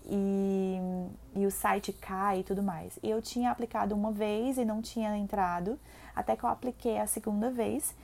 e, 0.07 0.79
e 1.35 1.47
o 1.47 1.51
site 1.51 1.93
cai 1.93 2.41
e 2.41 2.45
tudo 2.45 2.63
mais. 2.63 2.99
Eu 3.03 3.23
tinha 3.23 3.51
aplicado 3.51 3.95
uma 3.95 4.13
vez 4.13 4.59
e 4.59 4.65
não 4.65 4.83
tinha 4.83 5.17
entrado, 5.17 5.79
até 6.15 6.37
que 6.37 6.45
eu 6.45 6.49
apliquei 6.49 6.99
a 6.99 7.07
segunda 7.07 7.51
vez 7.51 7.95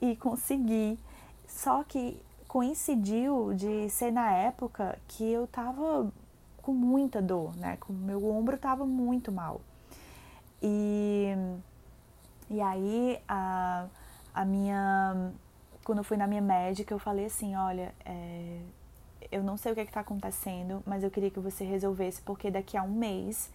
e 0.00 0.16
consegui. 0.16 0.98
Só 1.46 1.82
que 1.82 2.20
coincidiu 2.46 3.52
de 3.54 3.88
ser 3.90 4.10
na 4.10 4.32
época 4.32 4.98
que 5.08 5.24
eu 5.24 5.46
tava 5.46 6.10
com 6.62 6.72
muita 6.72 7.20
dor, 7.20 7.56
né? 7.56 7.76
Com 7.80 7.92
meu 7.92 8.26
ombro 8.30 8.56
tava 8.56 8.86
muito 8.86 9.32
mal. 9.32 9.60
E, 10.62 11.34
e 12.50 12.60
aí 12.60 13.18
a, 13.28 13.86
a 14.34 14.44
minha. 14.44 15.32
Quando 15.84 15.98
eu 15.98 16.04
fui 16.04 16.16
na 16.16 16.26
minha 16.26 16.42
médica, 16.42 16.92
eu 16.92 16.98
falei 16.98 17.26
assim, 17.26 17.56
olha, 17.56 17.94
é, 18.04 18.60
eu 19.30 19.42
não 19.42 19.56
sei 19.56 19.72
o 19.72 19.74
que 19.74 19.80
é 19.80 19.84
está 19.84 20.00
acontecendo, 20.00 20.82
mas 20.86 21.02
eu 21.02 21.10
queria 21.10 21.30
que 21.30 21.40
você 21.40 21.64
resolvesse, 21.64 22.20
porque 22.22 22.50
daqui 22.50 22.76
a 22.76 22.82
um 22.82 22.90
mês 22.90 23.50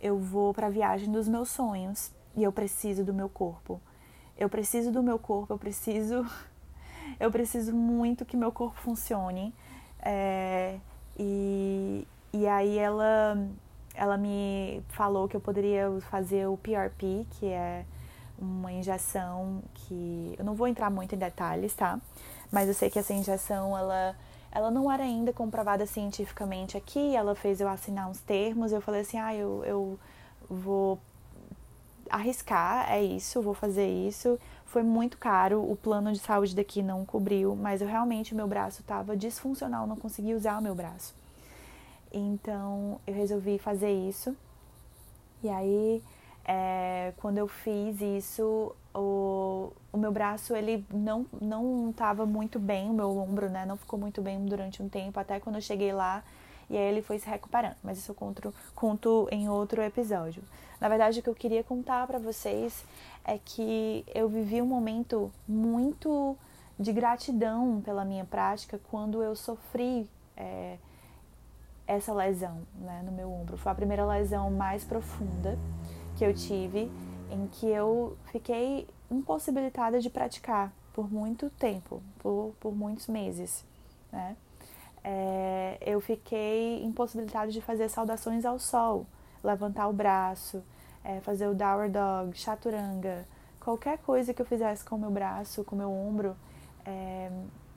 eu 0.00 0.18
vou 0.18 0.52
para 0.52 0.66
a 0.66 0.70
viagem 0.70 1.10
dos 1.10 1.28
meus 1.28 1.48
sonhos 1.48 2.10
e 2.36 2.42
eu 2.42 2.52
preciso 2.52 3.04
do 3.04 3.14
meu 3.14 3.28
corpo. 3.28 3.80
Eu 4.36 4.48
preciso 4.48 4.90
do 4.90 5.02
meu 5.02 5.18
corpo, 5.18 5.52
eu 5.52 5.58
preciso. 5.58 6.26
Eu 7.18 7.32
preciso 7.32 7.74
muito 7.74 8.24
que 8.24 8.36
meu 8.36 8.52
corpo 8.52 8.80
funcione. 8.80 9.52
É, 10.00 10.78
e, 11.18 12.06
e 12.32 12.46
aí 12.46 12.78
ela, 12.78 13.36
ela 13.92 14.16
me 14.16 14.82
falou 14.88 15.28
que 15.28 15.36
eu 15.36 15.40
poderia 15.40 15.90
fazer 16.02 16.46
o 16.46 16.56
PRP, 16.56 17.26
que 17.32 17.46
é 17.46 17.84
uma 18.38 18.72
injeção 18.72 19.62
que. 19.74 20.34
Eu 20.38 20.44
não 20.44 20.54
vou 20.54 20.68
entrar 20.68 20.90
muito 20.90 21.14
em 21.14 21.18
detalhes, 21.18 21.74
tá? 21.74 22.00
Mas 22.50 22.68
eu 22.68 22.74
sei 22.74 22.88
que 22.88 22.98
essa 22.98 23.12
injeção 23.12 23.76
ela 23.76 24.16
ela 24.52 24.70
não 24.70 24.92
era 24.92 25.02
ainda 25.02 25.32
comprovada 25.32 25.86
cientificamente 25.86 26.76
aqui, 26.76 27.16
ela 27.16 27.34
fez 27.34 27.60
eu 27.60 27.68
assinar 27.68 28.08
uns 28.08 28.20
termos, 28.20 28.70
eu 28.70 28.82
falei 28.82 29.00
assim, 29.00 29.18
ah, 29.18 29.34
eu, 29.34 29.64
eu 29.64 29.98
vou 30.48 30.98
arriscar, 32.10 32.92
é 32.92 33.02
isso, 33.02 33.40
vou 33.40 33.54
fazer 33.54 33.88
isso. 33.88 34.38
Foi 34.66 34.82
muito 34.82 35.16
caro, 35.16 35.62
o 35.62 35.74
plano 35.74 36.12
de 36.12 36.18
saúde 36.18 36.54
daqui 36.54 36.82
não 36.82 37.04
cobriu, 37.04 37.56
mas 37.56 37.80
eu 37.80 37.88
realmente, 37.88 38.34
meu 38.34 38.46
braço 38.46 38.82
estava 38.82 39.16
disfuncional, 39.16 39.86
não 39.86 39.96
conseguia 39.96 40.36
usar 40.36 40.58
o 40.58 40.62
meu 40.62 40.74
braço. 40.74 41.14
Então, 42.12 43.00
eu 43.06 43.14
resolvi 43.14 43.58
fazer 43.58 43.90
isso. 43.90 44.36
E 45.42 45.48
aí, 45.48 46.02
é, 46.44 47.12
quando 47.16 47.38
eu 47.38 47.48
fiz 47.48 48.00
isso, 48.00 48.74
o, 48.94 49.72
o 49.92 49.96
meu 49.96 50.12
braço 50.12 50.54
ele 50.54 50.84
não 50.92 51.26
não 51.40 51.90
estava 51.90 52.26
muito 52.26 52.58
bem, 52.58 52.90
o 52.90 52.92
meu 52.92 53.16
ombro, 53.16 53.48
né, 53.48 53.64
não 53.64 53.76
ficou 53.76 53.98
muito 53.98 54.20
bem 54.20 54.44
durante 54.44 54.82
um 54.82 54.88
tempo, 54.88 55.18
até 55.18 55.40
quando 55.40 55.56
eu 55.56 55.62
cheguei 55.62 55.92
lá 55.92 56.22
e 56.68 56.76
aí 56.76 56.84
ele 56.84 57.02
foi 57.02 57.18
se 57.18 57.28
recuperando. 57.28 57.76
Mas 57.82 57.98
isso 57.98 58.10
eu 58.10 58.14
conto, 58.14 58.54
conto 58.74 59.28
em 59.30 59.48
outro 59.48 59.82
episódio. 59.82 60.42
Na 60.80 60.88
verdade, 60.88 61.20
o 61.20 61.22
que 61.22 61.28
eu 61.28 61.34
queria 61.34 61.62
contar 61.62 62.06
para 62.06 62.18
vocês 62.18 62.84
é 63.24 63.38
que 63.38 64.04
eu 64.14 64.28
vivi 64.28 64.60
um 64.60 64.66
momento 64.66 65.30
muito 65.46 66.36
de 66.78 66.92
gratidão 66.92 67.80
pela 67.84 68.04
minha 68.04 68.24
prática 68.24 68.80
quando 68.90 69.22
eu 69.22 69.36
sofri 69.36 70.08
é, 70.36 70.78
essa 71.86 72.12
lesão 72.12 72.62
né, 72.80 73.02
no 73.04 73.12
meu 73.12 73.30
ombro. 73.30 73.56
Foi 73.56 73.70
a 73.70 73.74
primeira 73.74 74.04
lesão 74.06 74.50
mais 74.50 74.82
profunda 74.82 75.58
que 76.16 76.24
eu 76.24 76.34
tive 76.34 76.90
em 77.32 77.46
que 77.46 77.66
eu 77.66 78.16
fiquei 78.30 78.86
impossibilitada 79.10 80.00
de 80.00 80.10
praticar 80.10 80.72
por 80.92 81.10
muito 81.10 81.48
tempo, 81.50 82.02
por, 82.18 82.54
por 82.60 82.74
muitos 82.74 83.06
meses, 83.08 83.64
né? 84.12 84.36
É, 85.04 85.78
eu 85.80 86.00
fiquei 86.00 86.84
impossibilitada 86.84 87.50
de 87.50 87.60
fazer 87.60 87.88
saudações 87.88 88.44
ao 88.44 88.58
sol, 88.58 89.06
levantar 89.42 89.88
o 89.88 89.92
braço, 89.92 90.62
é, 91.02 91.18
fazer 91.20 91.48
o 91.48 91.54
downward 91.54 91.92
dog, 91.92 92.38
chaturanga, 92.38 93.26
qualquer 93.58 93.98
coisa 93.98 94.32
que 94.32 94.40
eu 94.40 94.46
fizesse 94.46 94.84
com 94.84 94.94
o 94.94 94.98
meu 94.98 95.10
braço, 95.10 95.64
com 95.64 95.74
o 95.74 95.78
meu 95.78 95.90
ombro, 95.90 96.36
é, 96.84 97.32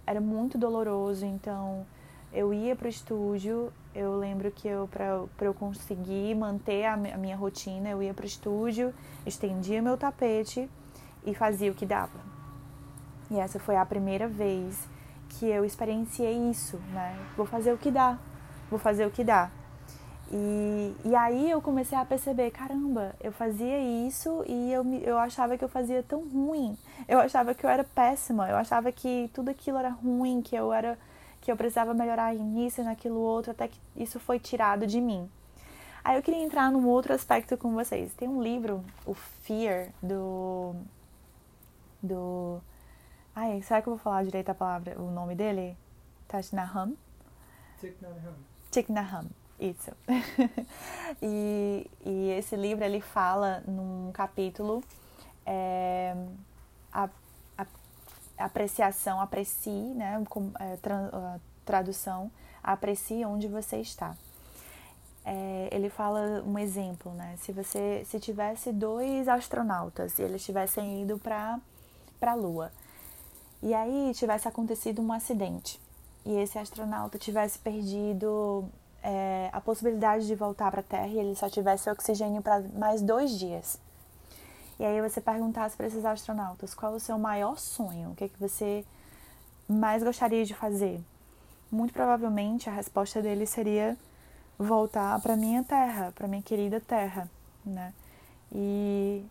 era 0.05 0.21
muito 0.21 0.57
doloroso. 0.57 1.25
Então, 1.25 1.85
eu 2.31 2.53
ia 2.53 2.75
para 2.75 2.85
o 2.85 2.89
estúdio, 2.89 3.73
eu 3.95 4.17
lembro 4.17 4.51
que 4.51 4.67
eu 4.67 4.89
para 4.89 5.45
eu 5.47 5.53
conseguir 5.53 6.35
manter 6.35 6.83
a, 6.85 6.97
minha 6.97 7.37
rotina, 7.37 7.89
eu 7.89 8.03
ia 8.03 8.13
para 8.13 8.23
o 8.23 8.27
estúdio, 8.27 8.93
estendia 9.25 9.81
meu 9.81 9.97
tapete 9.97 10.69
e 11.25 11.33
fazia 11.33 11.71
o 11.71 11.73
que 11.73 11.85
dava. 11.85 12.19
E 13.31 13.39
essa 13.39 13.57
foi 13.57 13.77
a 13.77 13.85
primeira 13.85 14.27
vez 14.27 14.87
que 15.29 15.45
eu 15.45 15.63
experienciei 15.63 16.49
isso, 16.49 16.77
né? 16.91 17.17
Vou 17.37 17.45
fazer 17.45 17.71
o 17.71 17.77
que 17.77 17.89
dá, 17.89 18.19
vou 18.69 18.77
fazer 18.77 19.05
o 19.05 19.11
que 19.11 19.23
dá. 19.23 19.49
E, 20.31 20.95
e 21.05 21.15
aí 21.15 21.49
eu 21.49 21.61
comecei 21.61 21.97
a 21.97 22.03
perceber, 22.03 22.51
caramba, 22.51 23.15
eu 23.23 23.31
fazia 23.31 23.79
isso 23.79 24.43
e 24.47 24.73
eu, 24.73 24.83
eu 25.03 25.17
achava 25.17 25.57
que 25.57 25.63
eu 25.63 25.69
fazia 25.69 26.03
tão 26.03 26.27
ruim. 26.27 26.77
Eu 27.07 27.19
achava 27.19 27.53
que 27.53 27.65
eu 27.65 27.69
era 27.69 27.83
péssima, 27.83 28.49
eu 28.49 28.57
achava 28.57 28.91
que 28.91 29.29
tudo 29.33 29.49
aquilo 29.49 29.77
era 29.77 29.89
ruim, 29.89 30.41
que 30.41 30.55
eu 30.55 30.73
era 30.73 30.97
que 31.45 31.51
eu 31.51 31.55
precisava 31.55 31.93
melhorar 31.93 32.33
nisso 32.33 32.81
e 32.81 32.83
naquilo 32.83 33.19
outro, 33.19 33.51
até 33.51 33.67
que 33.67 33.79
isso 33.95 34.19
foi 34.19 34.39
tirado 34.39 34.87
de 34.87 34.99
mim. 34.99 35.29
Aí 36.03 36.17
eu 36.17 36.23
queria 36.23 36.43
entrar 36.43 36.71
num 36.71 36.87
outro 36.87 37.13
aspecto 37.13 37.55
com 37.55 37.71
vocês. 37.75 38.11
Tem 38.15 38.27
um 38.27 38.41
livro, 38.41 38.83
o 39.05 39.13
Fear, 39.13 39.89
do. 40.01 40.75
do. 42.01 42.59
Ai, 43.35 43.61
será 43.61 43.79
que 43.79 43.87
eu 43.87 43.93
vou 43.93 43.99
falar 43.99 44.23
direito 44.23 44.49
a 44.49 44.55
palavra, 44.55 44.99
o 44.99 45.11
nome 45.11 45.35
dele? 45.35 45.77
Tashnaham? 46.27 46.97
Thich 48.71 48.91
Nhat 48.91 49.27
isso. 49.59 49.91
e, 51.21 51.89
e 52.03 52.29
esse 52.31 52.55
livro 52.55 52.83
ele 52.83 53.01
fala 53.01 53.63
num 53.67 54.11
capítulo 54.11 54.83
é, 55.45 56.15
a, 56.91 57.07
apreciação, 58.37 59.19
aprecie, 59.19 59.93
né, 59.93 60.23
com, 60.29 60.51
é, 60.59 60.77
tra, 60.77 61.39
tradução, 61.65 62.31
aprecie 62.63 63.25
onde 63.25 63.47
você 63.47 63.77
está. 63.77 64.15
É, 65.25 65.69
ele 65.71 65.89
fala 65.89 66.43
um 66.45 66.57
exemplo, 66.59 67.11
né? 67.13 67.35
Se 67.39 67.51
você 67.51 68.03
se 68.05 68.19
tivesse 68.19 68.71
dois 68.71 69.27
astronautas 69.27 70.19
e 70.19 70.21
eles 70.21 70.45
tivessem 70.45 71.01
ido 71.01 71.17
para 71.17 71.59
para 72.19 72.31
a 72.31 72.35
Lua 72.35 72.71
e 73.61 73.73
aí 73.73 74.13
tivesse 74.13 74.47
acontecido 74.47 75.01
um 75.01 75.11
acidente 75.11 75.81
e 76.25 76.35
esse 76.37 76.57
astronauta 76.57 77.17
tivesse 77.17 77.59
perdido 77.59 78.69
é, 79.01 79.49
a 79.51 79.61
possibilidade 79.61 80.25
de 80.25 80.35
voltar 80.35 80.71
para 80.71 80.79
a 80.79 80.83
Terra 80.83 81.07
e 81.07 81.19
ele 81.19 81.35
só 81.35 81.49
tivesse 81.49 81.89
oxigênio 81.89 82.41
para 82.41 82.61
mais 82.73 83.01
dois 83.01 83.37
dias. 83.37 83.79
E 84.79 84.83
aí 84.83 85.01
você 85.01 85.21
perguntasse 85.21 85.75
para 85.75 85.87
esses 85.87 86.03
astronautas 86.03 86.73
qual 86.73 86.93
o 86.93 86.99
seu 86.99 87.17
maior 87.17 87.57
sonho, 87.57 88.11
o 88.11 88.15
que, 88.15 88.25
é 88.25 88.29
que 88.29 88.39
você 88.39 88.85
mais 89.67 90.03
gostaria 90.03 90.45
de 90.45 90.53
fazer. 90.53 91.01
Muito 91.71 91.93
provavelmente 91.93 92.69
a 92.69 92.73
resposta 92.73 93.21
dele 93.21 93.45
seria 93.45 93.97
voltar 94.57 95.19
para 95.21 95.35
minha 95.35 95.63
Terra, 95.63 96.11
para 96.13 96.27
minha 96.27 96.41
querida 96.41 96.79
Terra, 96.79 97.29
né? 97.65 97.93
E, 98.51 99.25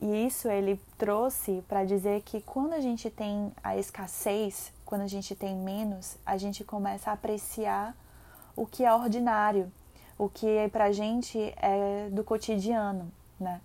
e 0.00 0.26
isso 0.26 0.48
ele 0.48 0.80
trouxe 0.96 1.62
para 1.68 1.84
dizer 1.84 2.22
que 2.22 2.40
quando 2.42 2.74
a 2.74 2.80
gente 2.80 3.10
tem 3.10 3.52
a 3.62 3.76
escassez, 3.76 4.72
quando 4.84 5.02
a 5.02 5.06
gente 5.06 5.34
tem 5.34 5.56
menos, 5.56 6.16
a 6.24 6.36
gente 6.36 6.64
começa 6.64 7.10
a 7.10 7.14
apreciar 7.14 7.94
o 8.54 8.66
que 8.66 8.84
é 8.84 8.94
ordinário, 8.94 9.70
o 10.16 10.28
que 10.28 10.68
pra 10.70 10.92
gente 10.92 11.38
é 11.56 12.08
do 12.10 12.22
cotidiano, 12.24 13.10
né? 13.38 13.60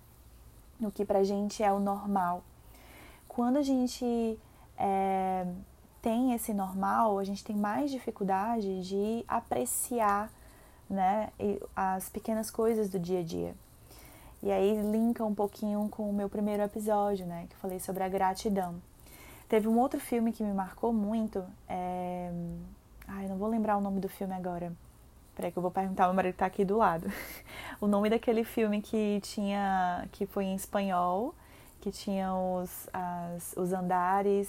O 0.86 0.90
que 0.90 1.04
pra 1.04 1.22
gente 1.22 1.62
é 1.62 1.72
o 1.72 1.78
normal. 1.78 2.42
Quando 3.28 3.56
a 3.56 3.62
gente 3.62 4.38
é, 4.76 5.46
tem 6.02 6.34
esse 6.34 6.52
normal, 6.52 7.18
a 7.18 7.24
gente 7.24 7.44
tem 7.44 7.56
mais 7.56 7.90
dificuldade 7.90 8.82
de 8.82 9.24
apreciar 9.28 10.30
né, 10.90 11.30
as 11.74 12.08
pequenas 12.08 12.50
coisas 12.50 12.90
do 12.90 12.98
dia 12.98 13.20
a 13.20 13.22
dia. 13.22 13.54
E 14.42 14.50
aí 14.50 14.74
linka 14.82 15.24
um 15.24 15.34
pouquinho 15.34 15.88
com 15.88 16.10
o 16.10 16.12
meu 16.12 16.28
primeiro 16.28 16.62
episódio, 16.62 17.24
né, 17.24 17.46
que 17.48 17.54
eu 17.54 17.58
falei 17.60 17.78
sobre 17.78 18.02
a 18.02 18.08
gratidão. 18.08 18.74
Teve 19.48 19.68
um 19.68 19.78
outro 19.78 20.00
filme 20.00 20.32
que 20.32 20.42
me 20.42 20.52
marcou 20.52 20.92
muito, 20.92 21.44
é... 21.68 22.32
ai, 23.06 23.28
não 23.28 23.36
vou 23.36 23.48
lembrar 23.48 23.76
o 23.76 23.80
nome 23.80 24.00
do 24.00 24.08
filme 24.08 24.34
agora, 24.34 24.72
Peraí 25.34 25.50
que 25.50 25.56
eu 25.56 25.62
vou 25.62 25.70
perguntar, 25.70 26.06
meu 26.06 26.14
marido 26.14 26.34
tá 26.34 26.46
aqui 26.46 26.64
do 26.64 26.76
lado. 26.76 27.10
o 27.80 27.86
nome 27.86 28.10
daquele 28.10 28.44
filme 28.44 28.82
que 28.82 29.20
tinha. 29.22 30.06
que 30.12 30.26
foi 30.26 30.44
em 30.44 30.54
espanhol, 30.54 31.34
que 31.80 31.90
tinha 31.90 32.34
os, 32.34 32.88
as, 32.92 33.54
os 33.56 33.72
andares 33.72 34.48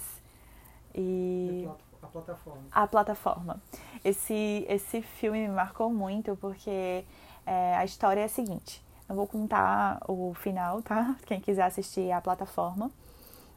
e. 0.94 1.66
A 2.02 2.06
plataforma. 2.06 2.62
A 2.70 2.86
plataforma. 2.86 3.62
Esse, 4.04 4.66
esse 4.68 5.00
filme 5.00 5.48
me 5.48 5.54
marcou 5.54 5.90
muito 5.90 6.36
porque 6.36 7.04
é, 7.46 7.76
a 7.76 7.84
história 7.84 8.20
é 8.20 8.24
a 8.24 8.28
seguinte. 8.28 8.84
Não 9.08 9.16
vou 9.16 9.26
contar 9.26 10.00
o 10.06 10.34
final, 10.34 10.82
tá? 10.82 11.16
Quem 11.24 11.40
quiser 11.40 11.62
assistir 11.62 12.12
a 12.12 12.20
plataforma. 12.20 12.90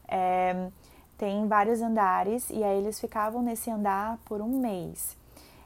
É, 0.08 0.70
tem 1.18 1.46
vários 1.46 1.82
andares 1.82 2.50
e 2.50 2.64
aí 2.64 2.78
eles 2.78 3.02
ficavam 3.02 3.42
nesse 3.42 3.70
andar 3.70 4.18
por 4.26 4.40
um 4.40 4.60
mês 4.60 5.18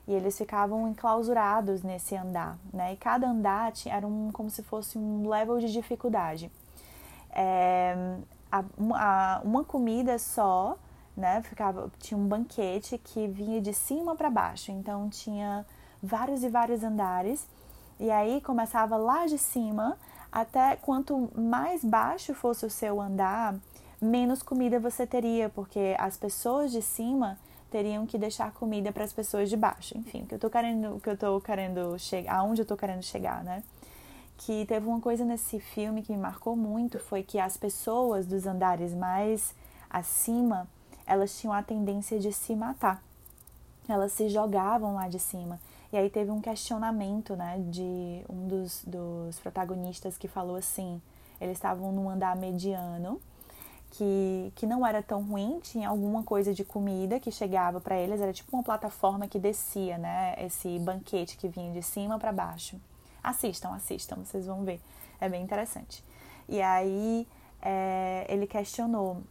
e 0.08 0.14
eles 0.14 0.38
ficavam 0.38 0.88
enclausurados 0.88 1.84
nesse 1.84 2.16
andar, 2.16 2.58
né? 2.74 2.94
E 2.94 2.98
cada 2.98 3.28
andar 3.28 3.72
era 3.86 4.06
um, 4.06 4.32
como 4.32 4.50
se 4.50 4.64
fosse 4.64 4.98
um 4.98 5.28
level 5.28 5.60
de 5.60 5.72
dificuldade. 5.72 6.52
É, 7.32 7.96
a, 8.52 8.64
a, 8.94 9.42
uma 9.44 9.64
comida 9.64 10.18
só, 10.18 10.78
né? 11.16 11.42
Ficava, 11.44 11.92
tinha 12.00 12.18
um 12.18 12.28
banquete 12.28 12.98
que 12.98 13.28
vinha 13.28 13.62
de 13.62 13.74
cima 13.74 14.16
para 14.16 14.30
baixo, 14.30 14.72
então 14.72 15.10
tinha 15.10 15.66
vários 16.02 16.44
e 16.44 16.50
vários 16.50 16.84
andares. 16.84 17.48
E 18.00 18.10
aí 18.10 18.42
começava 18.42 18.98
lá 18.98 19.28
de 19.28 19.38
cima, 19.38 19.98
até 20.32 20.76
quanto 20.76 21.30
mais 21.40 21.84
baixo 21.84 22.34
fosse 22.34 22.66
o 22.66 22.70
seu 22.70 23.00
andar, 23.00 23.56
menos 24.02 24.42
comida 24.42 24.80
você 24.80 25.06
teria, 25.06 25.50
porque 25.50 25.96
as 26.00 26.18
pessoas 26.18 26.72
de 26.72 26.82
cima 26.82 27.38
teriam 27.72 28.06
que 28.06 28.18
deixar 28.18 28.52
comida 28.52 28.92
para 28.92 29.06
as 29.06 29.14
pessoas 29.14 29.50
de 29.50 29.56
baixo. 29.56 29.98
Enfim, 29.98 30.26
que 30.26 30.36
eu 30.36 30.40
tô 30.40 30.50
querendo, 30.50 31.00
que 31.02 31.10
eu 31.10 31.18
tô 31.18 31.40
querendo 31.40 31.98
chegar, 31.98 32.36
aonde 32.36 32.62
eu 32.62 32.66
tô 32.66 32.76
querendo 32.76 33.02
chegar, 33.02 33.44
né? 33.44 33.64
Que 34.38 34.66
teve 34.66 34.86
uma 34.88 35.00
coisa 35.00 35.24
nesse 35.24 35.60
filme 35.60 36.02
que 36.02 36.12
me 36.12 36.18
marcou 36.18 36.56
muito 36.56 37.00
foi 37.00 37.24
que 37.24 37.40
as 37.40 37.56
pessoas 37.56 38.26
dos 38.28 38.46
andares 38.46 38.94
mais 38.94 39.56
acima, 39.90 40.68
elas 41.08 41.40
tinham 41.40 41.54
a 41.54 41.64
tendência 41.64 42.20
de 42.20 42.34
se 42.34 42.56
matar. 42.56 43.02
Elas 43.88 44.12
se 44.12 44.30
jogavam 44.30 44.96
lá 44.96 45.08
de 45.08 45.20
cima. 45.20 45.60
E 45.94 45.98
aí 45.98 46.10
teve 46.10 46.32
um 46.32 46.42
questionamento, 46.42 47.36
né, 47.36 47.62
de 47.70 48.24
um 48.30 48.48
dos, 48.48 48.84
dos 48.86 49.40
protagonistas 49.40 50.18
que 50.18 50.28
falou 50.28 50.56
assim: 50.56 51.02
eles 51.40 51.58
estavam 51.58 51.92
num 51.92 52.10
andar 52.10 52.36
mediano 52.36 53.22
que, 53.92 54.52
que 54.56 54.66
não 54.66 54.86
era 54.86 55.04
tão 55.04 55.22
ruim, 55.22 55.60
tinha 55.62 55.90
alguma 55.90 56.24
coisa 56.24 56.54
de 56.54 56.64
comida 56.64 57.20
que 57.20 57.32
chegava 57.32 57.80
para 57.80 57.98
eles, 57.98 58.20
era 58.20 58.34
tipo 58.34 58.56
uma 58.56 58.64
plataforma 58.64 59.28
que 59.28 59.38
descia, 59.38 59.98
né? 59.98 60.36
Esse 60.40 60.80
banquete 60.80 61.38
que 61.38 61.48
vinha 61.48 61.72
de 61.74 61.84
cima 61.84 62.18
para 62.18 62.32
baixo. 62.32 62.80
Assistam, 63.24 63.76
assistam, 63.76 64.18
vocês 64.26 64.48
vão 64.48 64.64
ver, 64.64 64.82
é 65.20 65.30
bem 65.30 65.44
interessante. 65.44 66.04
E 66.48 66.62
aí 66.62 67.28
é, 67.62 68.26
ele 68.28 68.48
questionou 68.48 69.22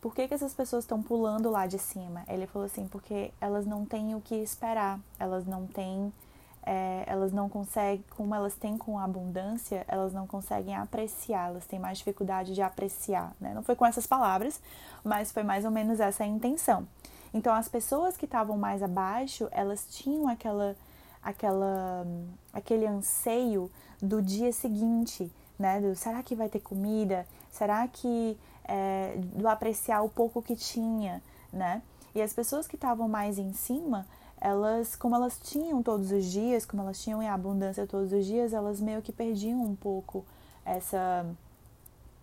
por 0.00 0.14
que, 0.14 0.26
que 0.26 0.34
essas 0.34 0.54
pessoas 0.54 0.84
estão 0.84 1.02
pulando 1.02 1.50
lá 1.50 1.66
de 1.66 1.78
cima. 1.78 2.24
Ele 2.26 2.46
falou 2.46 2.66
assim, 2.66 2.88
porque 2.88 3.32
elas 3.40 3.66
não 3.66 3.84
têm 3.84 4.14
o 4.14 4.20
que 4.20 4.34
esperar, 4.34 4.98
elas 5.18 5.46
não 5.46 5.66
têm 5.66 6.12
é, 6.62 7.04
elas 7.06 7.32
não 7.32 7.48
conseguem, 7.48 8.04
como 8.10 8.34
elas 8.34 8.54
têm 8.54 8.76
com 8.76 8.98
abundância, 8.98 9.84
elas 9.88 10.12
não 10.12 10.26
conseguem 10.26 10.74
apreciar, 10.76 11.48
elas 11.48 11.66
têm 11.66 11.78
mais 11.78 11.98
dificuldade 11.98 12.54
de 12.54 12.62
apreciar. 12.62 13.34
Né? 13.40 13.52
Não 13.54 13.62
foi 13.62 13.74
com 13.74 13.86
essas 13.86 14.06
palavras, 14.06 14.60
mas 15.02 15.32
foi 15.32 15.42
mais 15.42 15.64
ou 15.64 15.70
menos 15.70 16.00
essa 16.00 16.24
a 16.24 16.26
intenção. 16.26 16.86
Então, 17.32 17.54
as 17.54 17.68
pessoas 17.68 18.16
que 18.16 18.24
estavam 18.24 18.58
mais 18.58 18.82
abaixo, 18.82 19.48
elas 19.52 19.86
tinham 19.88 20.28
aquela, 20.28 20.76
aquela, 21.22 22.06
aquele 22.52 22.86
anseio 22.86 23.70
do 24.02 24.20
dia 24.20 24.52
seguinte, 24.52 25.30
né? 25.58 25.80
Do, 25.80 25.94
será 25.94 26.22
que 26.22 26.34
vai 26.34 26.48
ter 26.48 26.60
comida? 26.60 27.26
Será 27.50 27.86
que 27.86 28.36
é, 28.64 29.14
do 29.16 29.48
apreciar 29.48 30.02
o 30.02 30.08
pouco 30.08 30.42
que 30.42 30.56
tinha, 30.56 31.22
né? 31.52 31.82
E 32.14 32.20
as 32.20 32.32
pessoas 32.32 32.66
que 32.66 32.74
estavam 32.74 33.08
mais 33.08 33.38
em 33.38 33.52
cima, 33.52 34.06
elas, 34.40 34.96
como 34.96 35.14
elas 35.14 35.38
tinham 35.42 35.82
todos 35.82 36.10
os 36.10 36.24
dias, 36.24 36.64
como 36.64 36.82
elas 36.82 37.02
tinham 37.02 37.22
em 37.22 37.28
abundância 37.28 37.86
todos 37.86 38.12
os 38.12 38.24
dias, 38.24 38.52
elas 38.52 38.80
meio 38.80 39.02
que 39.02 39.12
perdiam 39.12 39.62
um 39.62 39.76
pouco 39.76 40.24
essa, 40.64 41.26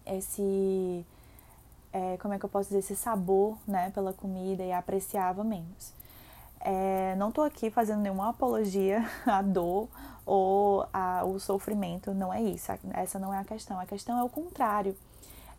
esse, 0.06 1.06
é, 1.94 2.18
como 2.18 2.34
é 2.34 2.40
que 2.40 2.46
eu 2.46 2.50
posso 2.50 2.70
dizer, 2.70 2.80
esse 2.80 2.96
sabor, 2.96 3.56
né, 3.68 3.92
pela 3.92 4.14
comida 4.14 4.64
e 4.64 4.72
apreciava 4.72 5.44
menos. 5.44 5.94
É, 6.60 7.16
não 7.18 7.30
estou 7.30 7.44
aqui 7.44 7.70
fazendo 7.70 8.02
nenhuma 8.02 8.30
apologia 8.30 9.08
à 9.26 9.44
dor 9.44 9.88
ou 10.26 10.86
ao 10.92 11.40
sofrimento, 11.40 12.14
não 12.14 12.34
é 12.34 12.42
isso, 12.42 12.72
essa 12.94 13.20
não 13.20 13.34
é 13.34 13.40
a 13.40 13.46
questão. 13.46 13.80
A 13.80 13.86
questão 13.86 14.18
é 14.18 14.24
o 14.24 14.30
contrário. 14.30 14.96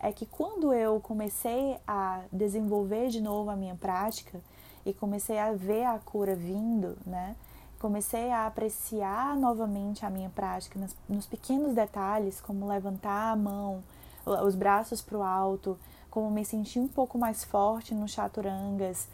É 0.00 0.12
que 0.12 0.26
quando 0.26 0.72
eu 0.72 1.00
comecei 1.00 1.76
a 1.86 2.20
desenvolver 2.30 3.08
de 3.08 3.20
novo 3.20 3.50
a 3.50 3.56
minha 3.56 3.74
prática, 3.74 4.40
e 4.88 4.94
comecei 4.94 5.38
a 5.38 5.52
ver 5.52 5.84
a 5.84 5.98
cura 5.98 6.34
vindo, 6.34 6.96
né? 7.06 7.36
Comecei 7.78 8.30
a 8.32 8.46
apreciar 8.46 9.36
novamente 9.36 10.04
a 10.04 10.10
minha 10.10 10.30
prática 10.30 10.78
nos, 10.78 10.96
nos 11.08 11.26
pequenos 11.26 11.74
detalhes, 11.74 12.40
como 12.40 12.66
levantar 12.66 13.32
a 13.32 13.36
mão, 13.36 13.84
os 14.24 14.54
braços 14.54 15.02
para 15.02 15.18
o 15.18 15.22
alto, 15.22 15.78
como 16.10 16.30
me 16.30 16.44
sentir 16.44 16.80
um 16.80 16.88
pouco 16.88 17.18
mais 17.18 17.44
forte 17.44 17.94
no 17.94 18.08
chaturangas 18.08 19.06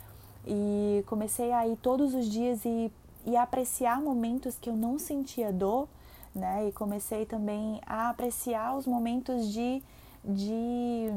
e 0.47 1.03
comecei 1.07 1.53
a 1.53 1.67
ir 1.67 1.77
todos 1.77 2.15
os 2.15 2.27
dias 2.27 2.65
e, 2.65 2.91
e 3.27 3.37
apreciar 3.37 4.01
momentos 4.01 4.57
que 4.59 4.71
eu 4.71 4.77
não 4.77 4.99
sentia 4.99 5.53
dor, 5.53 5.89
né? 6.35 6.69
E 6.69 6.73
comecei 6.73 7.27
também 7.27 7.81
a 7.85 8.11
apreciar 8.11 8.77
os 8.77 8.87
momentos 8.87 9.53
de, 9.53 9.83
de 10.25 11.11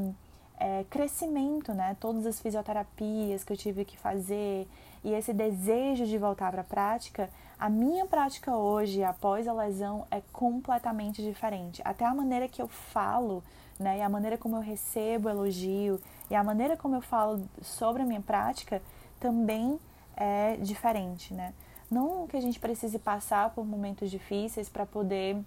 é, 0.58 0.84
crescimento, 0.90 1.72
né? 1.72 1.96
Todas 2.00 2.26
as 2.26 2.40
fisioterapias 2.40 3.44
que 3.44 3.52
eu 3.52 3.56
tive 3.56 3.84
que 3.84 3.96
fazer 3.96 4.68
e 5.04 5.12
esse 5.12 5.32
desejo 5.32 6.06
de 6.06 6.18
voltar 6.18 6.50
para 6.50 6.62
a 6.62 6.64
prática, 6.64 7.30
a 7.58 7.68
minha 7.70 8.06
prática 8.06 8.56
hoje, 8.56 9.02
após 9.02 9.46
a 9.46 9.52
lesão, 9.52 10.06
é 10.10 10.20
completamente 10.32 11.22
diferente. 11.22 11.80
Até 11.84 12.04
a 12.04 12.14
maneira 12.14 12.48
que 12.48 12.60
eu 12.60 12.68
falo, 12.68 13.42
né, 13.78 13.98
e 13.98 14.02
a 14.02 14.08
maneira 14.08 14.36
como 14.36 14.56
eu 14.56 14.60
recebo 14.60 15.28
elogio, 15.28 16.00
e 16.28 16.34
a 16.34 16.42
maneira 16.42 16.76
como 16.76 16.96
eu 16.96 17.00
falo 17.00 17.48
sobre 17.62 18.02
a 18.02 18.04
minha 18.04 18.20
prática 18.20 18.82
também 19.20 19.78
é 20.16 20.56
diferente, 20.56 21.32
né? 21.32 21.54
Não 21.90 22.26
que 22.26 22.36
a 22.36 22.40
gente 22.40 22.58
precise 22.58 22.98
passar 22.98 23.50
por 23.50 23.64
momentos 23.64 24.10
difíceis 24.10 24.68
para 24.68 24.84
poder 24.84 25.38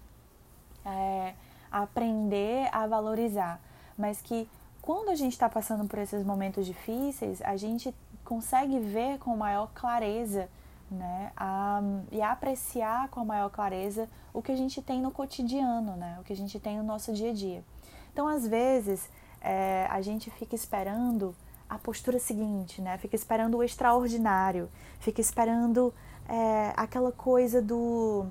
é, 0.84 1.34
aprender 1.70 2.68
a 2.72 2.86
valorizar, 2.86 3.60
mas 3.96 4.20
que 4.20 4.48
quando 4.82 5.10
a 5.10 5.14
gente 5.14 5.32
está 5.32 5.48
passando 5.48 5.88
por 5.88 5.98
esses 5.98 6.24
momentos 6.24 6.66
difíceis, 6.66 7.40
a 7.42 7.56
gente 7.56 7.94
consegue 8.24 8.78
ver 8.80 9.18
com 9.18 9.36
maior 9.36 9.70
clareza 9.72 10.48
né, 10.90 11.32
a, 11.36 11.80
e 12.10 12.20
apreciar 12.20 13.08
com 13.08 13.24
maior 13.24 13.48
clareza 13.48 14.08
o 14.34 14.42
que 14.42 14.52
a 14.52 14.56
gente 14.56 14.82
tem 14.82 15.00
no 15.00 15.10
cotidiano, 15.10 15.96
né, 15.96 16.18
o 16.20 16.24
que 16.24 16.32
a 16.32 16.36
gente 16.36 16.58
tem 16.60 16.76
no 16.76 16.82
nosso 16.82 17.12
dia 17.12 17.30
a 17.30 17.32
dia. 17.32 17.64
Então, 18.12 18.28
às 18.28 18.46
vezes, 18.46 19.08
é, 19.40 19.86
a 19.88 20.02
gente 20.02 20.30
fica 20.30 20.54
esperando 20.54 21.34
a 21.68 21.78
postura 21.78 22.18
seguinte, 22.18 22.82
né? 22.82 22.98
Fica 22.98 23.16
esperando 23.16 23.56
o 23.56 23.62
extraordinário, 23.62 24.68
fica 25.00 25.22
esperando 25.22 25.94
é, 26.28 26.74
aquela 26.76 27.10
coisa 27.10 27.62
do, 27.62 28.26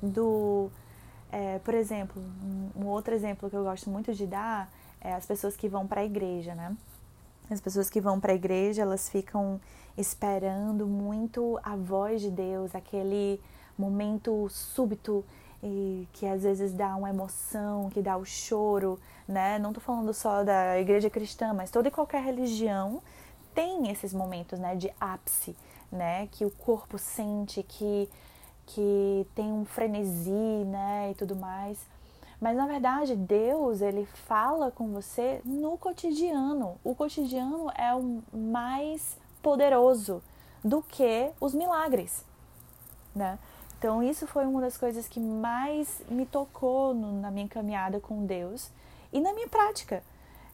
do 0.00 0.70
é, 1.30 1.58
por 1.58 1.74
exemplo, 1.74 2.22
um, 2.42 2.82
um, 2.82 2.86
outro 2.86 3.14
exemplo 3.14 3.50
que 3.50 3.56
eu 3.56 3.64
gosto 3.64 3.90
muito 3.90 4.14
de 4.14 4.26
dar 4.26 4.72
é 5.06 5.14
as 5.14 5.24
pessoas 5.24 5.56
que 5.56 5.68
vão 5.68 5.86
para 5.86 6.00
a 6.00 6.04
igreja, 6.04 6.54
né? 6.54 6.76
As 7.48 7.60
pessoas 7.60 7.88
que 7.88 8.00
vão 8.00 8.18
para 8.18 8.32
a 8.32 8.34
igreja, 8.34 8.82
elas 8.82 9.08
ficam 9.08 9.60
esperando 9.96 10.84
muito 10.84 11.58
a 11.62 11.76
voz 11.76 12.20
de 12.20 12.30
Deus, 12.30 12.74
aquele 12.74 13.40
momento 13.78 14.48
súbito 14.50 15.24
e 15.62 16.08
que 16.12 16.26
às 16.26 16.42
vezes 16.42 16.72
dá 16.72 16.96
uma 16.96 17.08
emoção, 17.08 17.88
que 17.90 18.02
dá 18.02 18.16
o 18.16 18.24
choro, 18.24 18.98
né? 19.28 19.60
Não 19.60 19.70
estou 19.70 19.82
falando 19.82 20.12
só 20.12 20.42
da 20.42 20.78
igreja 20.80 21.08
cristã, 21.08 21.54
mas 21.54 21.70
toda 21.70 21.86
e 21.86 21.90
qualquer 21.90 22.22
religião 22.22 23.00
tem 23.54 23.88
esses 23.88 24.12
momentos, 24.12 24.58
né, 24.58 24.74
de 24.74 24.92
ápice, 25.00 25.56
né, 25.90 26.28
que 26.32 26.44
o 26.44 26.50
corpo 26.50 26.98
sente, 26.98 27.62
que 27.62 28.08
que 28.66 29.24
tem 29.36 29.52
um 29.52 29.64
frenesi, 29.64 30.64
né, 30.66 31.12
e 31.12 31.14
tudo 31.14 31.36
mais. 31.36 31.78
Mas 32.40 32.56
na 32.56 32.66
verdade, 32.66 33.16
Deus, 33.16 33.80
ele 33.80 34.06
fala 34.26 34.70
com 34.70 34.92
você 34.92 35.40
no 35.44 35.78
cotidiano. 35.78 36.78
O 36.84 36.94
cotidiano 36.94 37.70
é 37.74 37.94
o 37.94 38.22
mais 38.32 39.16
poderoso 39.42 40.22
do 40.62 40.82
que 40.82 41.30
os 41.40 41.54
milagres, 41.54 42.24
né? 43.14 43.38
Então, 43.78 44.02
isso 44.02 44.26
foi 44.26 44.44
uma 44.46 44.60
das 44.60 44.76
coisas 44.76 45.06
que 45.06 45.20
mais 45.20 46.02
me 46.08 46.24
tocou 46.24 46.94
no, 46.94 47.20
na 47.20 47.30
minha 47.30 47.46
caminhada 47.46 48.00
com 48.00 48.24
Deus 48.24 48.70
e 49.12 49.20
na 49.20 49.32
minha 49.32 49.48
prática. 49.48 50.02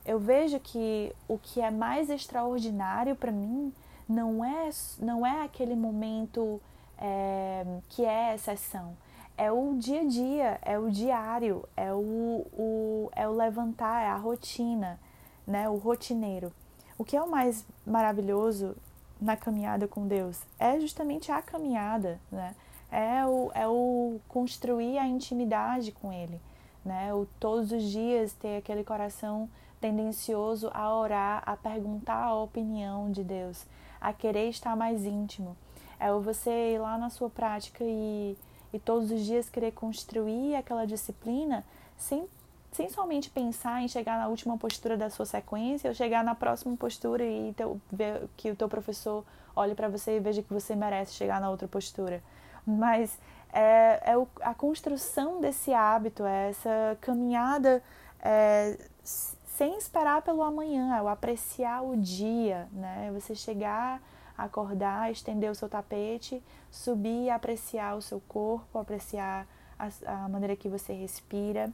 Eu 0.04 0.18
vejo 0.18 0.58
que 0.58 1.14
o 1.28 1.38
que 1.38 1.60
é 1.60 1.70
mais 1.70 2.10
extraordinário 2.10 3.14
para 3.14 3.30
mim 3.30 3.72
não 4.08 4.44
é, 4.44 4.68
não 4.98 5.24
é 5.24 5.44
aquele 5.44 5.76
momento 5.76 6.60
é, 6.98 7.64
que 7.88 8.04
é 8.04 8.34
exceção. 8.34 8.96
É 9.36 9.50
o 9.50 9.74
dia 9.78 10.02
a 10.02 10.04
dia, 10.04 10.58
é 10.62 10.78
o 10.78 10.90
diário, 10.90 11.68
é 11.76 11.92
o, 11.92 12.46
o, 12.52 13.10
é 13.14 13.26
o 13.28 13.32
levantar, 13.32 14.02
é 14.02 14.08
a 14.08 14.16
rotina, 14.16 15.00
né? 15.46 15.68
o 15.68 15.76
rotineiro. 15.76 16.52
O 16.98 17.04
que 17.04 17.16
é 17.16 17.22
o 17.22 17.30
mais 17.30 17.64
maravilhoso 17.86 18.76
na 19.20 19.36
caminhada 19.36 19.88
com 19.88 20.06
Deus? 20.06 20.40
É 20.58 20.78
justamente 20.78 21.32
a 21.32 21.40
caminhada, 21.40 22.20
né? 22.30 22.54
é 22.92 23.24
o, 23.24 23.50
é 23.54 23.66
o 23.66 24.20
construir 24.28 24.98
a 24.98 25.08
intimidade 25.08 25.90
com 25.92 26.12
Ele, 26.12 26.38
né? 26.84 27.12
O 27.14 27.26
todos 27.40 27.72
os 27.72 27.82
dias 27.84 28.34
ter 28.34 28.58
aquele 28.58 28.84
coração 28.84 29.48
tendencioso 29.80 30.70
a 30.74 30.94
orar, 30.94 31.42
a 31.46 31.56
perguntar 31.56 32.22
a 32.22 32.34
opinião 32.34 33.10
de 33.10 33.24
Deus, 33.24 33.64
a 33.98 34.12
querer 34.12 34.50
estar 34.50 34.76
mais 34.76 35.06
íntimo. 35.06 35.56
É 35.98 36.12
o 36.12 36.20
você 36.20 36.74
ir 36.74 36.78
lá 36.78 36.98
na 36.98 37.08
sua 37.08 37.30
prática 37.30 37.82
e, 37.82 38.36
e 38.72 38.78
todos 38.78 39.10
os 39.10 39.20
dias 39.24 39.48
querer 39.48 39.72
construir 39.72 40.54
aquela 40.56 40.86
disciplina 40.86 41.64
sem, 41.96 42.26
sem 42.72 42.88
somente 42.88 43.30
pensar 43.30 43.82
em 43.82 43.88
chegar 43.88 44.18
na 44.18 44.28
última 44.28 44.56
postura 44.56 44.96
da 44.96 45.10
sua 45.10 45.26
sequência 45.26 45.88
ou 45.88 45.94
chegar 45.94 46.24
na 46.24 46.34
próxima 46.34 46.76
postura 46.76 47.24
e 47.24 47.52
teu, 47.54 47.80
ver 47.90 48.28
que 48.36 48.50
o 48.50 48.56
teu 48.56 48.68
professor 48.68 49.24
olhe 49.54 49.74
para 49.74 49.88
você 49.88 50.16
e 50.16 50.20
veja 50.20 50.42
que 50.42 50.52
você 50.52 50.74
merece 50.74 51.12
chegar 51.14 51.40
na 51.40 51.50
outra 51.50 51.68
postura 51.68 52.22
mas 52.66 53.18
é, 53.52 54.12
é 54.12 54.16
o, 54.16 54.26
a 54.40 54.54
construção 54.54 55.40
desse 55.40 55.72
hábito, 55.72 56.24
é 56.24 56.50
essa 56.50 56.96
caminhada 57.00 57.82
é, 58.20 58.78
sem 59.02 59.76
esperar 59.76 60.22
pelo 60.22 60.42
amanhã, 60.42 60.96
é 60.96 61.02
o 61.02 61.08
apreciar 61.08 61.82
o 61.82 61.96
dia, 61.96 62.68
né? 62.72 63.10
Você 63.14 63.34
chegar, 63.34 64.00
acordar, 64.44 65.10
estender 65.10 65.50
o 65.50 65.54
seu 65.54 65.68
tapete, 65.68 66.42
subir 66.70 67.24
e 67.24 67.30
apreciar 67.30 67.96
o 67.96 68.02
seu 68.02 68.20
corpo, 68.28 68.78
apreciar 68.78 69.46
a, 69.78 69.88
a 70.24 70.28
maneira 70.28 70.56
que 70.56 70.68
você 70.68 70.92
respira, 70.92 71.72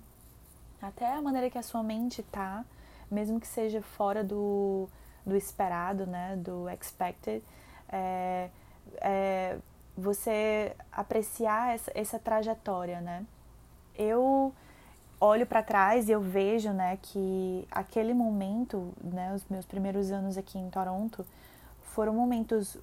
até 0.81 1.13
a 1.13 1.23
maneira 1.23 1.51
que 1.51 1.59
a 1.59 1.63
sua 1.63 1.83
mente 1.83 2.23
tá, 2.23 2.65
mesmo 3.11 3.41
que 3.41 3.47
seja 3.47 3.83
fora 3.83 4.23
do, 4.23 4.89
do 5.25 5.37
esperado, 5.37 6.07
né? 6.07 6.37
Do 6.37 6.69
expected. 6.69 7.43
É, 7.91 8.51
é, 9.01 9.59
você 9.97 10.77
apreciar 10.93 11.75
essa, 11.75 11.91
essa 11.95 12.19
trajetória, 12.19 13.01
né? 13.01 13.25
Eu 13.97 14.53
olho 15.21 15.47
para 15.47 15.63
trás 15.63 16.09
e 16.09 16.13
eu 16.13 16.21
vejo, 16.21 16.71
né, 16.71 16.97
que 17.03 17.67
aquele 17.73 18.15
momento, 18.15 18.93
né, 19.03 19.35
os 19.35 19.45
meus 19.49 19.67
primeiros 19.67 20.13
anos 20.13 20.39
aqui 20.39 20.59
em 20.59 20.71
Toronto, 20.71 21.27
foram 21.99 22.15
momentos 22.15 22.77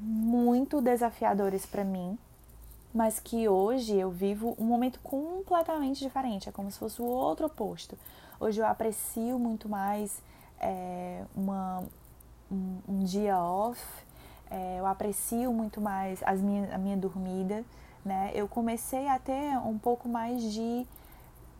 muito 0.00 0.80
desafiadores 0.80 1.64
para 1.64 1.84
mim, 1.84 2.18
mas 2.92 3.20
que 3.20 3.48
hoje 3.48 3.94
eu 3.94 4.10
vivo 4.10 4.56
um 4.58 4.64
momento 4.64 4.98
completamente 5.04 6.00
diferente, 6.00 6.48
é 6.48 6.52
como 6.52 6.68
se 6.68 6.76
fosse 6.76 7.00
o 7.00 7.04
outro 7.04 7.46
oposto. 7.46 7.96
Hoje 8.40 8.60
eu 8.60 8.66
aprecio 8.66 9.38
muito 9.38 9.68
mais 9.68 10.20
é, 10.58 11.22
uma, 11.36 11.84
um, 12.50 12.78
um 12.88 13.04
dia 13.04 13.38
off, 13.38 13.80
é, 14.50 14.80
eu 14.80 14.86
aprecio 14.86 15.52
muito 15.52 15.80
mais 15.80 16.20
as 16.24 16.40
minha, 16.40 16.74
a 16.74 16.76
minha 16.76 16.96
dormida, 16.96 17.64
né? 18.04 18.32
Eu 18.34 18.48
comecei 18.48 19.06
a 19.06 19.16
ter 19.16 19.56
um 19.58 19.78
pouco 19.78 20.08
mais 20.08 20.42
de 20.42 20.84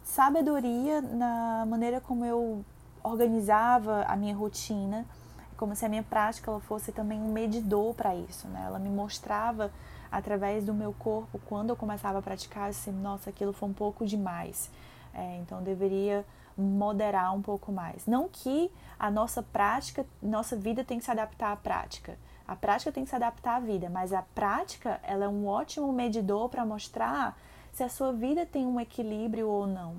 sabedoria 0.03 1.01
na 1.01 1.65
maneira 1.67 2.01
como 2.01 2.25
eu 2.25 2.65
organizava 3.05 4.03
a 4.09 4.17
minha 4.17 4.35
rotina, 4.35 5.07
como 5.57 5.75
se 5.75 5.85
a 5.85 5.89
minha 5.89 6.03
prática 6.03 6.51
ela 6.51 6.61
fosse 6.61 6.93
também 6.93 7.21
um 7.21 7.33
medidor 7.33 7.95
para 7.95 8.15
isso, 8.15 8.47
né? 8.49 8.65
Ela 8.67 8.79
me 8.79 8.89
mostrava 8.89 9.71
através 10.11 10.65
do 10.65 10.73
meu 10.73 10.93
corpo 10.93 11.41
quando 11.47 11.71
eu 11.71 11.77
começava 11.77 12.19
a 12.19 12.23
praticar, 12.23 12.71
assim, 12.71 12.93
nossa, 12.93 13.31
aquilo 13.31 13.53
foi 13.53 13.69
um 13.69 13.73
pouco 13.73 14.07
demais. 14.07 14.71
É, 15.15 15.39
então 15.39 15.63
deveria 15.63 16.25
moderar 16.57 17.35
um 17.35 17.43
pouco 17.43 17.71
mais. 17.73 18.07
Não 18.07 18.29
que 18.29 18.71
a 18.99 19.11
nossa 19.11 19.43
prática, 19.43 20.07
nossa 20.23 20.57
vida 20.57 20.85
tem 20.85 20.99
que 20.99 21.05
se 21.05 21.11
adaptar 21.11 21.53
à 21.53 21.57
prática. 21.57 22.17
A 22.47 22.55
prática 22.55 22.93
tem 22.93 23.05
que 23.05 23.11
se 23.11 23.17
adaptar 23.17 23.57
à 23.57 23.61
vida, 23.61 23.91
mas 23.91 24.13
a 24.13 24.23
prática 24.23 25.01
ela 25.03 25.25
é 25.25 25.29
um 25.29 25.47
ótimo 25.47 25.93
medidor 25.93 26.49
para 26.49 26.65
mostrar 26.65 27.37
se 27.73 27.83
a 27.83 27.89
sua 27.89 28.13
vida 28.13 28.47
tem 28.47 28.65
um 28.67 28.81
equilíbrio 28.81 29.49
ou 29.49 29.67
não, 29.67 29.97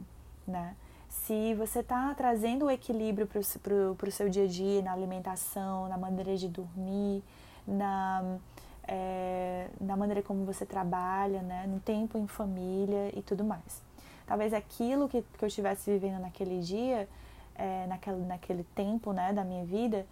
né? 0.47 0.75
Se 1.09 1.53
você 1.55 1.79
está 1.79 2.13
trazendo 2.15 2.65
o 2.65 2.71
equilíbrio 2.71 3.27
para 3.27 3.39
o 3.39 4.11
seu 4.11 4.29
dia 4.29 4.43
a 4.43 4.47
dia, 4.47 4.81
na 4.81 4.93
alimentação, 4.93 5.87
na 5.87 5.97
maneira 5.97 6.35
de 6.35 6.47
dormir, 6.47 7.23
na, 7.67 8.37
é, 8.87 9.67
na 9.79 9.95
maneira 9.95 10.21
como 10.21 10.45
você 10.45 10.65
trabalha, 10.65 11.41
né? 11.41 11.65
no 11.67 11.79
tempo 11.79 12.17
em 12.17 12.27
família 12.27 13.11
e 13.17 13.21
tudo 13.21 13.43
mais. 13.43 13.81
Talvez 14.25 14.53
aquilo 14.53 15.07
que, 15.07 15.21
que 15.21 15.43
eu 15.43 15.47
estivesse 15.47 15.91
vivendo 15.91 16.19
naquele 16.21 16.59
dia, 16.59 17.07
é, 17.55 17.87
naquele, 17.87 18.25
naquele 18.25 18.63
tempo 18.75 19.13
né, 19.13 19.33
da 19.33 19.43
minha 19.43 19.65
vida, 19.65 20.05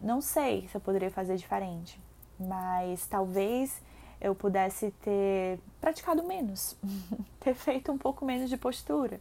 não 0.00 0.20
sei 0.20 0.68
se 0.68 0.76
eu 0.76 0.80
poderia 0.80 1.10
fazer 1.10 1.36
diferente, 1.36 1.98
mas 2.38 3.06
talvez 3.06 3.80
eu 4.20 4.34
pudesse 4.34 4.90
ter 5.02 5.58
praticado 5.80 6.22
menos, 6.22 6.76
ter 7.40 7.54
feito 7.54 7.90
um 7.90 7.98
pouco 7.98 8.24
menos 8.24 8.50
de 8.50 8.56
postura, 8.56 9.20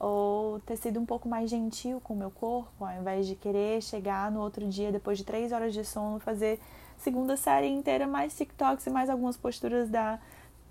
ou 0.00 0.58
ter 0.60 0.78
sido 0.78 0.98
um 0.98 1.04
pouco 1.04 1.28
mais 1.28 1.50
gentil 1.50 2.00
com 2.00 2.14
o 2.14 2.16
meu 2.16 2.30
corpo, 2.30 2.72
ao 2.82 2.90
invés 2.92 3.26
de 3.26 3.34
querer 3.36 3.82
chegar 3.82 4.30
no 4.32 4.40
outro 4.40 4.66
dia, 4.66 4.90
depois 4.90 5.18
de 5.18 5.24
três 5.24 5.52
horas 5.52 5.74
de 5.74 5.84
sono, 5.84 6.18
fazer 6.18 6.58
segunda 6.96 7.36
série 7.36 7.68
inteira, 7.68 8.06
mais 8.06 8.34
TikToks 8.34 8.86
e 8.86 8.90
mais 8.90 9.10
algumas 9.10 9.36
posturas 9.36 9.90
da, 9.90 10.18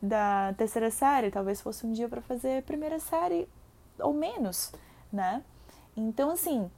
da 0.01 0.55
terceira 0.57 0.89
série. 0.89 1.29
Talvez 1.29 1.61
fosse 1.61 1.85
um 1.85 1.91
dia 1.91 2.09
para 2.09 2.21
fazer 2.21 2.63
primeira 2.63 2.99
série 2.99 3.47
ou 3.99 4.13
menos, 4.13 4.71
né? 5.13 5.43
Então, 5.95 6.31
assim, 6.31 6.69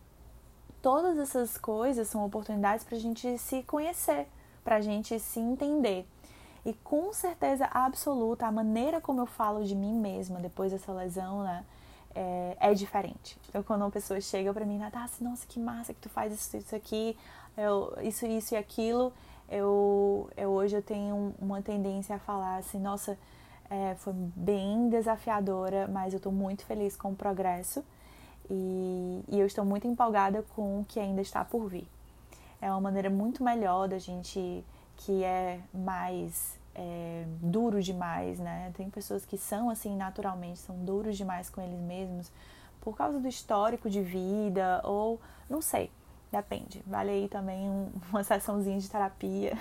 todas 0.81 1.17
essas 1.17 1.57
coisas 1.57 2.09
são 2.09 2.25
oportunidades 2.25 2.83
para 2.83 2.97
a 2.97 2.99
gente 2.99 3.37
se 3.37 3.63
conhecer, 3.63 4.27
para 4.61 4.75
a 4.75 4.81
gente 4.81 5.17
se 5.19 5.39
entender. 5.39 6.05
E 6.65 6.73
com 6.73 7.13
certeza 7.13 7.65
absoluta, 7.71 8.45
a 8.45 8.51
maneira 8.51 8.99
como 8.99 9.21
eu 9.21 9.25
falo 9.25 9.63
de 9.63 9.73
mim 9.73 9.93
mesma 9.93 10.39
depois 10.39 10.73
dessa 10.73 10.91
lesão, 10.91 11.43
né? 11.43 11.63
É, 12.13 12.57
é 12.59 12.73
diferente. 12.73 13.37
Então, 13.47 13.63
quando 13.63 13.81
uma 13.81 13.91
pessoa 13.91 14.19
chega 14.19 14.53
para 14.53 14.65
mim, 14.65 14.77
Natasha, 14.77 15.15
nossa, 15.21 15.45
que 15.47 15.59
massa 15.59 15.93
que 15.93 15.99
tu 16.01 16.09
faz 16.09 16.33
isso, 16.33 16.57
isso 16.57 16.75
aqui, 16.75 17.17
eu, 17.57 17.93
isso, 18.01 18.25
isso 18.25 18.53
e 18.53 18.57
aquilo, 18.57 19.13
eu, 19.49 20.29
eu 20.35 20.49
hoje 20.49 20.75
eu 20.75 20.81
tenho 20.81 21.33
uma 21.39 21.61
tendência 21.61 22.15
a 22.15 22.19
falar 22.19 22.57
assim, 22.57 22.79
nossa, 22.79 23.17
é, 23.69 23.95
foi 23.95 24.13
bem 24.13 24.89
desafiadora, 24.89 25.87
mas 25.87 26.13
eu 26.13 26.17
estou 26.17 26.31
muito 26.31 26.65
feliz 26.65 26.97
com 26.97 27.11
o 27.11 27.15
progresso 27.15 27.83
e, 28.49 29.23
e 29.29 29.39
eu 29.39 29.45
estou 29.45 29.63
muito 29.63 29.87
empolgada 29.87 30.43
com 30.55 30.81
o 30.81 30.85
que 30.85 30.99
ainda 30.99 31.21
está 31.21 31.45
por 31.45 31.69
vir. 31.69 31.87
É 32.61 32.69
uma 32.69 32.81
maneira 32.81 33.09
muito 33.09 33.43
melhor 33.43 33.87
da 33.87 33.97
gente 33.97 34.63
que 34.97 35.23
é 35.23 35.59
mais 35.73 36.59
é, 36.75 37.25
duro 37.41 37.81
demais, 37.81 38.39
né? 38.39 38.71
Tem 38.75 38.89
pessoas 38.89 39.25
que 39.25 39.37
são 39.37 39.69
assim 39.69 39.95
naturalmente, 39.95 40.59
são 40.59 40.77
duros 40.83 41.17
demais 41.17 41.49
com 41.49 41.61
eles 41.61 41.79
mesmos 41.79 42.31
por 42.79 42.95
causa 42.95 43.19
do 43.19 43.27
histórico 43.27 43.89
de 43.89 44.01
vida 44.01 44.81
ou 44.83 45.19
não 45.49 45.61
sei, 45.61 45.91
depende. 46.31 46.83
Vale 46.87 47.11
aí 47.11 47.27
também 47.27 47.69
uma 48.09 48.23
sessãozinha 48.23 48.79
de 48.79 48.89
terapia, 48.89 49.53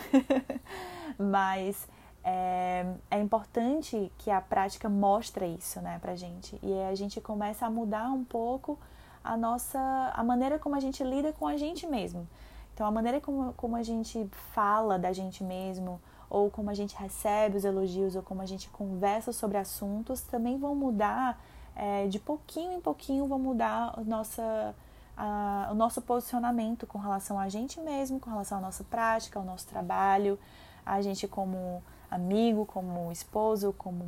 mas 1.18 1.88
é, 2.25 2.87
é, 3.11 3.20
importante 3.20 4.11
que 4.18 4.31
a 4.31 4.40
prática 4.40 4.88
mostre 4.88 5.46
isso, 5.46 5.81
né, 5.81 5.99
pra 6.01 6.14
gente 6.14 6.59
e 6.62 6.73
a 6.83 6.94
gente 6.94 7.20
começa 7.20 7.66
a 7.66 7.70
mudar 7.70 8.11
um 8.11 8.25
pouco 8.25 8.79
a 9.23 9.37
nossa 9.37 9.79
a 10.14 10.23
maneira 10.23 10.59
como 10.59 10.75
a 10.75 10.81
gente 10.81 11.03
lida 11.03 11.33
com 11.33 11.46
a 11.46 11.57
gente 11.57 11.87
mesmo. 11.87 12.27
Então, 12.73 12.87
a 12.87 12.90
maneira 12.90 13.20
como, 13.20 13.53
como 13.55 13.77
a 13.77 13.83
gente 13.83 14.27
fala 14.55 14.99
da 14.99 15.12
gente 15.12 15.44
mesmo, 15.44 16.01
ou 16.31 16.49
como 16.49 16.71
a 16.71 16.75
gente 16.75 16.95
recebe 16.95 17.57
os 17.57 17.64
elogios, 17.64 18.14
ou 18.14 18.23
como 18.23 18.40
a 18.40 18.47
gente 18.47 18.71
conversa 18.71 19.33
sobre 19.33 19.59
assuntos, 19.59 20.21
também 20.21 20.59
vão 20.59 20.75
mudar, 20.77 21.43
é, 21.75 22.07
de 22.07 22.21
pouquinho 22.21 22.73
em 22.75 22.81
pouquinho, 22.81 23.27
vão 23.27 23.38
mudar 23.38 23.93
a 23.97 24.01
nossa, 24.03 24.75
a, 25.16 25.69
o 25.73 25.75
nosso 25.75 26.01
posicionamento 26.01 26.87
com 26.87 26.99
relação 26.99 27.38
a 27.38 27.49
gente 27.49 27.81
mesmo, 27.81 28.21
com 28.21 28.31
relação 28.31 28.59
à 28.59 28.61
nossa 28.61 28.85
prática, 28.85 29.40
ao 29.40 29.45
nosso 29.45 29.66
trabalho, 29.66 30.38
a 30.87 31.03
gente 31.03 31.27
como 31.27 31.83
amigo, 32.09 32.64
como 32.64 33.11
esposo, 33.11 33.75
como 33.77 34.07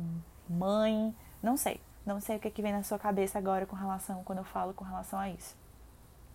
mãe, 0.49 1.13
não 1.41 1.57
sei. 1.57 1.79
Não 2.05 2.19
sei 2.19 2.35
o 2.35 2.39
que, 2.39 2.47
é 2.49 2.51
que 2.51 2.61
vem 2.61 2.73
na 2.73 2.83
sua 2.83 2.99
cabeça 2.99 3.37
agora 3.37 3.65
com 3.65 3.75
relação, 3.75 4.23
quando 4.23 4.39
eu 4.39 4.43
falo 4.43 4.73
com 4.73 4.83
relação 4.83 5.17
a 5.17 5.29
isso. 5.29 5.55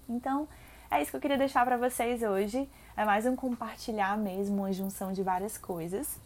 Então, 0.09 0.49
é 0.91 1.03
isso 1.03 1.11
que 1.11 1.17
eu 1.17 1.21
queria 1.21 1.39
deixar 1.39 1.65
para 1.65 1.77
vocês 1.77 2.23
hoje. 2.23 2.69
É 2.97 3.05
mais 3.05 3.27
um 3.27 3.37
compartilhar 3.37 4.17
mesmo, 4.17 4.57
uma 4.57 4.73
junção 4.73 5.13
de 5.13 5.23
várias 5.23 5.59
coisas. 5.59 6.19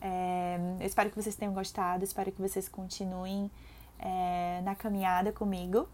É, 0.00 0.58
eu 0.80 0.86
espero 0.86 1.10
que 1.10 1.16
vocês 1.16 1.34
tenham 1.34 1.52
gostado, 1.52 2.04
espero 2.04 2.30
que 2.30 2.40
vocês 2.40 2.68
continuem 2.68 3.50
é, 3.98 4.60
na 4.62 4.74
caminhada 4.74 5.32
comigo. 5.32 5.88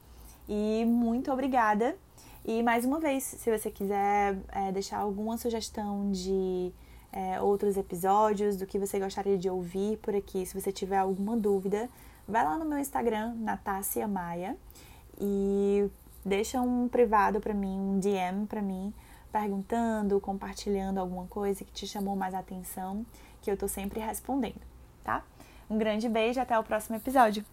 E 0.48 0.84
muito 0.84 1.32
obrigada. 1.32 1.96
E 2.44 2.62
mais 2.62 2.84
uma 2.84 2.98
vez, 2.98 3.22
se 3.22 3.56
você 3.56 3.70
quiser 3.70 4.36
é, 4.52 4.72
deixar 4.72 4.98
alguma 4.98 5.38
sugestão 5.38 6.10
de 6.10 6.72
é, 7.12 7.40
outros 7.40 7.76
episódios, 7.76 8.56
do 8.56 8.66
que 8.66 8.78
você 8.78 8.98
gostaria 8.98 9.38
de 9.38 9.48
ouvir 9.48 9.98
por 9.98 10.14
aqui, 10.14 10.44
se 10.44 10.58
você 10.58 10.72
tiver 10.72 10.98
alguma 10.98 11.36
dúvida, 11.36 11.88
vai 12.26 12.44
lá 12.44 12.58
no 12.58 12.64
meu 12.64 12.78
Instagram, 12.78 13.34
Natácia 13.36 14.06
Maia, 14.08 14.56
e 15.20 15.88
deixa 16.24 16.60
um 16.60 16.88
privado 16.88 17.40
para 17.40 17.54
mim, 17.54 17.78
um 17.78 17.98
DM 17.98 18.46
para 18.46 18.62
mim, 18.62 18.92
perguntando, 19.32 20.20
compartilhando 20.20 20.98
alguma 20.98 21.26
coisa 21.26 21.64
que 21.64 21.72
te 21.72 21.86
chamou 21.86 22.16
mais 22.16 22.34
atenção, 22.34 23.04
que 23.40 23.50
eu 23.50 23.56
tô 23.56 23.68
sempre 23.68 24.00
respondendo, 24.00 24.60
tá? 25.04 25.22
Um 25.68 25.78
grande 25.78 26.08
beijo, 26.08 26.40
até 26.40 26.58
o 26.58 26.64
próximo 26.64 26.96
episódio. 26.96 27.44